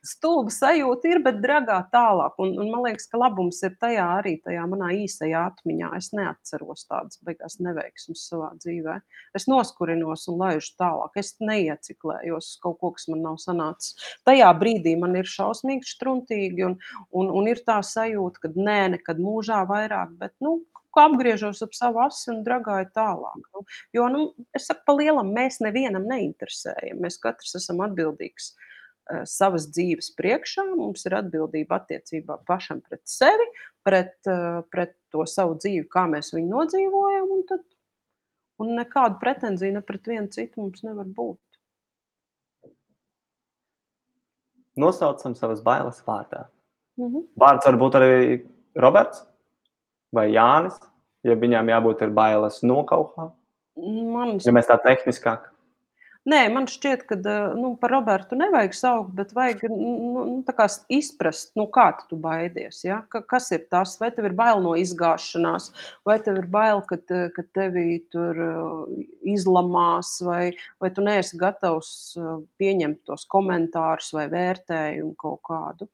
[0.06, 2.36] stulba sajūta ir, bet dragā tālāk.
[2.42, 5.92] Un, un man liekas, ka labums ir tajā arī tajā manā īsajā atmiņā.
[5.98, 8.98] Es neatceros tādas beigās neveiksmes savā dzīvē.
[9.38, 11.16] Es noskurinos un laižu tālāk.
[11.22, 13.96] Es neieciklējos kaut ko, kas man nav sanācis.
[14.28, 16.78] Tajā brīdī man ir šausmīgi struntīgi un,
[17.10, 20.60] un, un ir tā sajūta, ka nē, nekad mūžā vairāk, bet, nu,
[21.00, 23.46] apgriežos ap savu asi un dragāju tālāk.
[23.54, 23.64] Nu,
[23.96, 24.26] jo, nu,
[24.56, 27.00] es saku, pa lielam mēs nevienam neinteresējam.
[27.02, 28.71] Mēs katrs esam atbildīgs uh,
[29.28, 33.46] savas dzīves priekšā, mums ir atbildība attiecībā pašam pret sevi,
[33.86, 37.64] pret, uh, pret to savu dzīvi, kā mēs viņu nodzīvojam, un, tad,
[38.62, 41.40] un nekādu pretenziju ne pret vienu citu mums nevar būt.
[44.78, 46.46] Nosaucam savas bailes vārdā.
[46.96, 47.26] Mm -hmm.
[47.36, 49.26] Vārds var būt arī Roberts
[50.12, 50.78] vai Jānis,
[51.22, 53.30] ja viņām jābūt ir bailes no kaut kā.
[53.76, 55.51] Man, Ja mēs tā tehniskāk.
[56.22, 57.16] Nē, man šķiet, ka
[57.58, 62.14] nu, par Robertu nevajag saukt, bet vajag nu, nu, tā kā izprast, nu, kā tu
[62.14, 62.84] baidies.
[62.86, 63.00] Ja?
[63.10, 63.96] Ka, kas ir tas?
[63.98, 65.72] Vai tev ir bail no izgāšanās,
[66.06, 67.00] vai tev ir bail, ka,
[67.34, 68.38] ka tevi tur
[69.34, 71.90] izlamās, vai, vai tu neesi gatavs
[72.60, 75.90] pieņemt tos komentārus vai vērtējumu kaut kādu.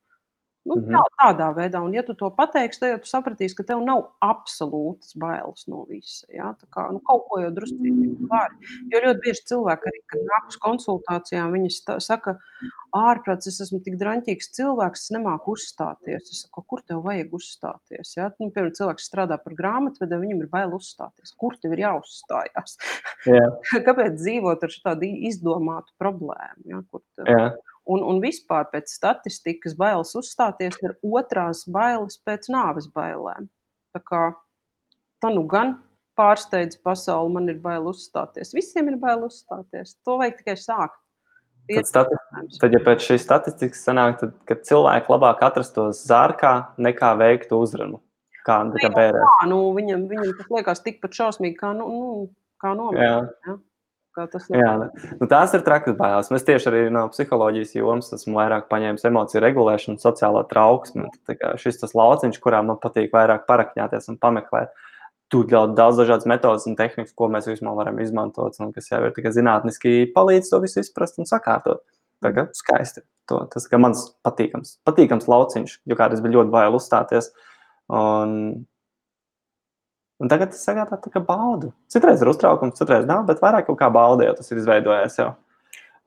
[0.69, 0.93] Nu, Mhm.
[0.93, 4.11] tā, tādā veidā, un ja tu to pateiksi, tad jau tu sapratīsi, ka tev nav
[4.25, 6.27] absolūtas bailes no visa.
[6.29, 6.53] Ja?
[6.61, 8.53] Tā kā, nu, kaut ko jau drusku var.
[8.93, 11.71] Jo ļoti bieži cilvēki, arī, kad nāk uz konsultācijām, viņi
[12.05, 12.37] saka,
[12.95, 16.29] ārprāts, es esmu tik draņķīgs cilvēks, es nemāku uzstāties.
[16.29, 18.13] Es saku, kur tev vajag uzstāties?
[18.17, 18.29] Ja?
[18.39, 21.33] Nu, piemēram, cilvēks strādā par grāmatvedēju, viņam ir bail uzstāties.
[21.39, 22.77] Kur tev ir jāuzstājās?
[23.27, 23.47] Jā,
[23.89, 26.65] Kāpēc dzīvot ar tādu izdomātu problēmu?
[26.69, 26.83] Ja?
[26.91, 27.25] Kur tev...
[27.33, 27.49] jā.
[27.89, 33.49] Un, un vispār pēc statistikas bailes uzstāties ir otrās bailes pēc nāves bailēm.
[33.97, 34.23] Tā kā
[35.23, 35.79] tā nu gan
[36.19, 38.53] pārsteidz pasauli, man ir bail uzstāties.
[38.57, 39.95] Visiem ir bail uzstāties.
[40.05, 40.99] To vajag tikai sākt.
[41.69, 42.17] Tad, stati
[42.57, 48.01] tad, ja pēc šīs statistikas sanāk, tad, cilvēki labāk atrastos zārkā nekā veiktu uzrunu.
[48.47, 49.21] Kā, kā bērē.
[49.21, 52.23] Jā, nu, viņam, viņam tas liekas tikpat šausmīgi kā, nu, nu,
[52.63, 53.35] kā nomirt.
[54.53, 54.73] Jā.
[55.21, 56.31] Nu, tās ir trakas bailes.
[56.35, 61.09] Mēs tieši arī no psiholoģijas jomas esmu vairāk paņēmis emociju regulēšanu, sociālo trauksmi.
[61.61, 64.75] Šis tas lauciņš, kurā man patīk vairāk parakņāties un pameklēt.
[65.29, 69.03] Tur ļoti daudz dažādas metodas un tehnikas, ko mēs vispār varam izmantot, un kas jau
[69.05, 71.85] ir tikai zinātniski palīdz to visu izprast un sakārtot.
[72.25, 73.05] Tā kā skaisti.
[73.29, 77.29] To, tas ir mans patīkams, patīkams lauciņš, jo kādreiz bija ļoti bail uzstāties.
[77.93, 78.65] Un,
[80.19, 81.73] un tagad tas sagādā tā kā baudu.
[81.93, 85.33] Citreiz ir uztraukums, citreiz nav, bet vairāk kā bauda jau tas ir izveidojies jau.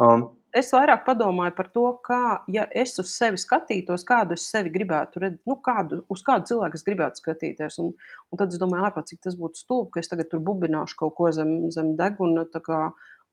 [0.02, 4.72] Um, es vairāk padomāju par to, kā, ja es uz sevi skatītos, kādu es sevi
[4.74, 7.80] gribētu redzēt, nu, kādu, uz kādu cilvēku es gribētu skatīties.
[7.84, 7.94] Un,
[8.32, 11.16] un tad es domāju, ārpā, cik tas būtu stulbi, ka es tagad tur bubināšu kaut
[11.20, 12.46] ko zem, zem deguna.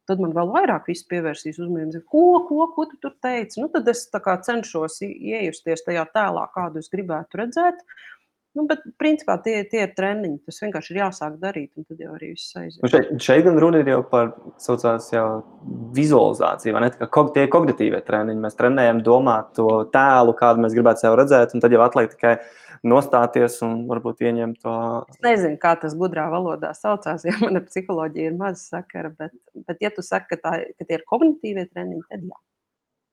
[0.08, 2.00] Tad man vēl vairāk pievērsīs uzmanību.
[2.08, 3.60] Ko, ko, ko tu tur teici?
[3.60, 7.82] Nu, tad es kā, cenšos iejusties tajā tēlā, kādu es gribētu redzēt.
[8.58, 10.40] Nu, bet, principā, tie, tie ir treniņi.
[10.48, 12.80] Tas vienkārši ir jāsāk darīt, un tad jau arī viss aizies.
[12.82, 15.26] Un šeit, šeit gan runa ir jau par saucās, jau
[15.94, 16.90] vizualizāciju, vai ne?
[17.14, 18.42] Kog, tie kognitīvie treniņi.
[18.42, 22.34] Mēs trenējam domāt to tēlu, kādu mēs gribētu sev redzēt, un tad jau atliek tikai
[22.88, 24.76] nostāties un varbūt ieņemt to.
[25.14, 29.14] Es nezinu, kā tas gudrā valodā saucās, jo mana psiholoģija ir maza sakara.
[29.14, 29.36] Bet,
[29.70, 32.40] bet ja tu saki, ka, tā, ka tie ir kognitīvie treniņi, tad jā.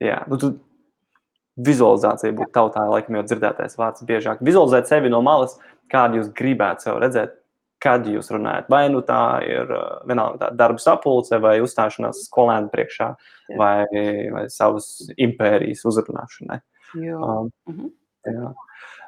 [0.03, 0.55] Jā, nu, tu,
[1.57, 4.43] vizualizācija būtu tautā, laikam, jau dzirdētais vārds biežāk.
[4.43, 5.57] Vizualizēt sevi no malas,
[5.91, 7.37] kādu jūs gribētu sev redzēt,
[7.79, 8.67] kad jūs runājat.
[8.71, 13.09] Vai nu tā ir uh, vienalga tā darba sapulce, vai uzstāšanās skolēnu priekšā,
[13.51, 13.57] Jā.
[13.59, 13.85] vai,
[14.33, 14.87] vai savas
[15.21, 16.61] impērijas uzrunāšanai.
[16.95, 17.19] Jo.
[17.21, 17.91] Um, Mhm.
[18.25, 18.53] jā.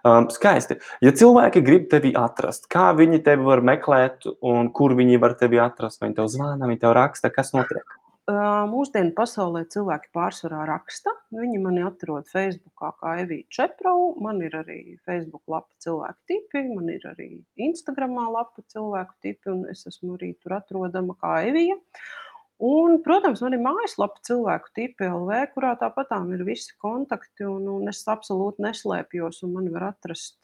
[0.05, 0.77] Um, skaisti.
[1.01, 5.57] Ja cilvēki grib tevi atrast, kā viņi tevi var meklēt, un kur viņi var tevi
[5.59, 7.96] atrast, vai viņi tev zvana, viņi tev raksta, kas notiek?
[8.27, 11.13] Uh, Mūsdienu pasaulē cilvēki pārsvarā raksta.
[11.31, 14.09] Viņi mani atrod Facebook kā Evija Čeprau.
[14.19, 17.29] Man ir arī Facebook lapa cilvēku tipi, man ir arī
[17.69, 21.77] Instagramā lapa cilvēku tipi, un es esmu arī tur atrodama kā Evija.
[22.67, 27.87] Un, protams, man ir mājaslapa cilvēku tipi LV, kurā tāpatām ir visi kontakti, un, un
[27.87, 30.41] es absolūti neslēpjos, un mani var atrast,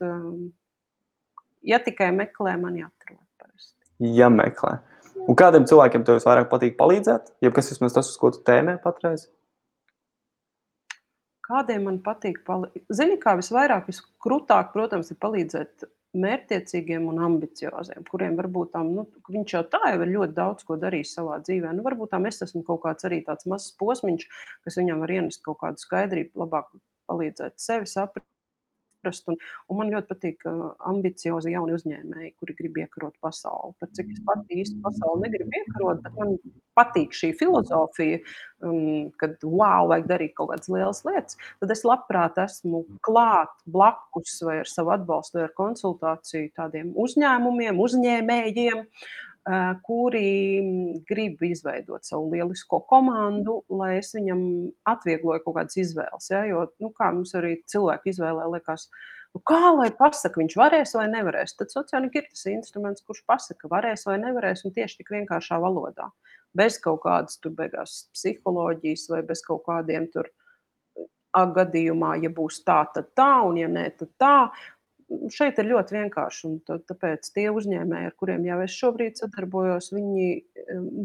[1.68, 3.76] ja tikai meklē, mani atrod parasti.
[4.14, 4.78] Ja meklē.
[5.24, 7.34] Un kādiem cilvēkiem tev vairāk patīk palīdzēt?
[7.44, 9.30] Ja kas vismaz tas, uz ko tu tēmē patreiz?
[11.44, 12.86] Kādiem man patīk palīdzēt?
[13.00, 19.56] Zini, kā visvairāk, viskrūtāk, protams, ir palīdzēt mērķtiecīgiem un ambicioziem, kuriem varbūt tam, nu, viņš
[19.56, 21.72] jau tā jau ir ļoti daudz ko darījis savā dzīvē.
[21.74, 24.28] Nu, varbūt tam es esmu kaut kāds arī tāds mazs posmiņš,
[24.66, 26.70] kas viņam var ienest kaut kādu skaidrību, labāk
[27.10, 28.30] palīdzēt sevi saprast.
[29.04, 29.38] Un,
[29.70, 30.46] un man ļoti patīk
[30.90, 33.76] ambiciozi jauni uzņēmēji, kuri grib iekarot pasauli.
[33.82, 36.38] Par cik es pati īsti pasauli negribu iekarot, bet man
[36.78, 38.22] patīk šī filozofija,
[38.66, 41.38] um, kad wow, vajag darīt kaut kādas lielas lietas.
[41.62, 47.84] Tad es labprāt esmu klāt blakus vai ar savu atbalstu, vai ar konsultāciju tādiem uzņēmumiem,
[47.84, 49.33] uzņēmējiem, uh,
[49.84, 50.28] kuri
[50.62, 54.44] mm, grib izveidot savu lielisko komandu, lai es viņam
[54.88, 56.30] atviegloju kaut kādas izvēles.
[56.32, 56.46] Ja?
[56.48, 58.88] Jo, nu, kā mums arī cilvēki izvēlē, liekas,
[59.36, 61.58] nu, kā lai pasakā, viņš varēs vai nevarēs.
[61.60, 66.08] Tad sociālīgi ir tas instruments, kurš pasakā, varēs vai nevarēs, un tieši tik vienkāršā valodā.
[66.56, 70.32] Bez kaut kādas tur beigās psiholoģijas vai bez kaut kādiem tur
[71.34, 74.36] A gadījumā, ja būs tā, tad tā, un ja nē, tad tā.
[75.34, 76.50] Šeit ir ļoti vienkārši.
[76.68, 80.28] Tāpēc tie uzņēmēji, ar kuriem jau es šobrīd sadarbojos, viņi,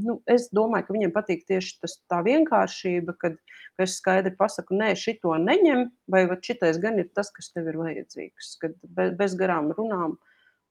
[0.05, 3.36] nu, es domāju, ka viņiem patīk tieši tas, tā vienkāršība, kad
[3.82, 8.55] es skaidri pasaku, nē, šito neņem, vai šitais gan ir tas, kas tev ir vajadzīgs.
[8.62, 10.18] Kad bez, bez garām runām,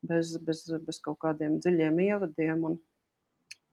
[0.07, 2.65] bez, bez, bez kaut kādiem dziļiem ievadiem.
[2.69, 2.79] Un,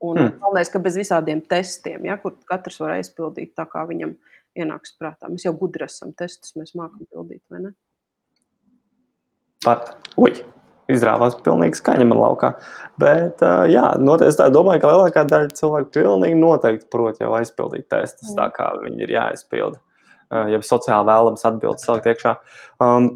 [0.04, 0.38] un hmm.
[0.42, 4.16] galvenais, ka bez visādiem testiem, ja, kur katrs var aizpildīt tā, kā viņam
[4.54, 5.30] ienāks prātā.
[5.30, 7.74] Mēs jau gudri esam testus, mēs mākam pildīt, vai ne?
[9.64, 10.32] Pat, ui,
[10.92, 12.52] izrāvās pilnīgi skaņa man laukā.
[13.00, 13.42] Bet,
[13.72, 18.50] jā, noteikti, es domāju, ka lielākā daļa cilvēku pilnīgi noteikti prot jau aizpildīt testus, tā
[18.54, 19.80] kā viņi ir jāaizpilda.
[20.50, 22.36] Ja sociāli vēlams atbildes salikt iekšā.
[22.82, 23.10] Um,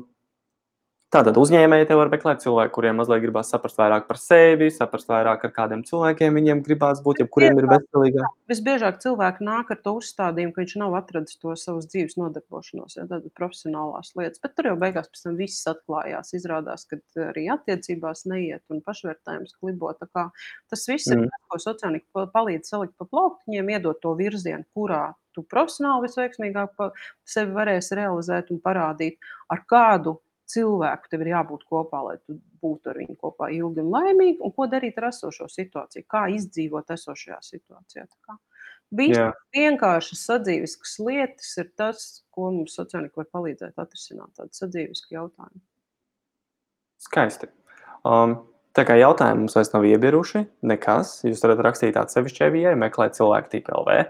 [1.08, 5.46] Tātad uzņēmēji te var meklēt cilvēku, kuriem mazliet gribās saprast vairāk par sevi, saprast vairāk
[5.46, 8.34] ar kādiem cilvēkiem viņiem gribās būt, ja kuriem ir veselīgāk.
[8.52, 13.06] Visbiežāk cilvēki nāk ar to uzstādījumu, ka viņš nav atradis to savas dzīves nodarbošanos, ja
[13.08, 14.42] tādas profesionālās lietas.
[14.44, 16.34] Bet tur jau beigās pēc tam viss atklājās.
[16.36, 17.00] Izrādās, ka
[17.30, 19.94] arī attiecībās neiet un pašvērtējums klibo.
[19.96, 21.24] Tas viss mm.
[21.24, 26.88] ir tas, ko sociālīgi palīdz salikt pa plauktiņiem, iedot to virzienu, kurā tu profesionāli visveiksmīgāk
[27.24, 29.16] sevi varēsi realizēt un parādīt,
[29.48, 30.18] ar kādu
[30.48, 34.52] cilvēku tev ir jābūt kopā, lai tu būtu ar viņu kopā ilgi un laimīgi, un
[34.54, 38.06] ko darīt ar esošo situāciju, kā izdzīvot esošajā situācijā.
[38.98, 45.60] Visas vienkāršas sadzīves lietas ir tas, ko mums sociālīgi var palīdzēt atrisināt tādu sadzīves jautājumu.
[47.04, 47.50] Skaisti.
[48.08, 48.38] Um,
[48.74, 51.18] tā kā jautājumi mums vairs nav iebiruši, nekas.
[51.28, 54.00] Jūs varat rakstīt atsevišķi EVI, meklēt cilvēku tīpa LV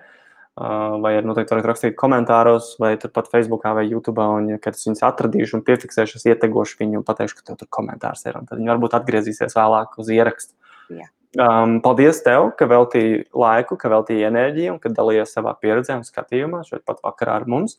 [0.59, 4.25] vai arī noteikti varat rakstīt komentāros, vai turpat Facebookā vai YouTube.
[4.25, 7.71] Un, ja es viņus atradīšu un piefiksēšu, es ietegošu viņu un pateikšu, ka tev tur
[7.79, 8.41] komentārs ir.
[8.49, 10.57] Tad viņi varbūt atgriezīsies vēlāk uz ierakstu.
[10.95, 11.11] Jā.
[11.39, 16.07] Um, paldies tev, ka veltīji laiku, ka veltīji enerģiju un ka dalījies savā pieredzē un
[16.07, 17.79] skatījumā šeit pat vakarā ar mums.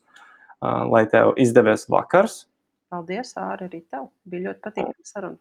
[0.60, 2.44] Uh, lai tev izdevies vakars.
[2.92, 4.10] Paldies, Āra, arī tev.
[4.28, 5.38] Bija ļoti patīkami saruna.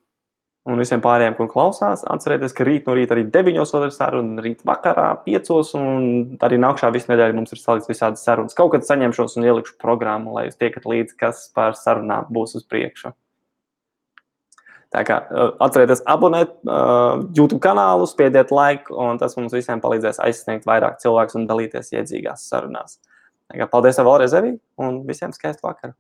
[0.68, 3.62] Un visiem pārējiem, kur klausās, atcerieties, ka rīt no rīta arī 9.
[3.72, 5.54] vēl ir saruna, rīt vakarā 5.
[5.80, 6.04] un
[6.46, 8.58] arī nākamā visu nedēļu mums ir salikts visādas sarunas.
[8.58, 12.68] Kaut kad saņemšos un ielikšu programmu, lai jūs tiekat līdzi, kas par sarunām būs uz
[12.68, 13.14] priekšu.
[14.90, 15.20] Tā kā
[15.62, 21.38] atcerieties, abonēt uh, YouTube kanālu, spiediet laiku, un tas mums visiem palīdzēs aizsniegt vairāk cilvēku
[21.40, 22.98] un dalīties iedzīgās sarunās.
[23.50, 25.94] Tā kā paldies vēlreiz, Evī, un visiem skaistu vakaru!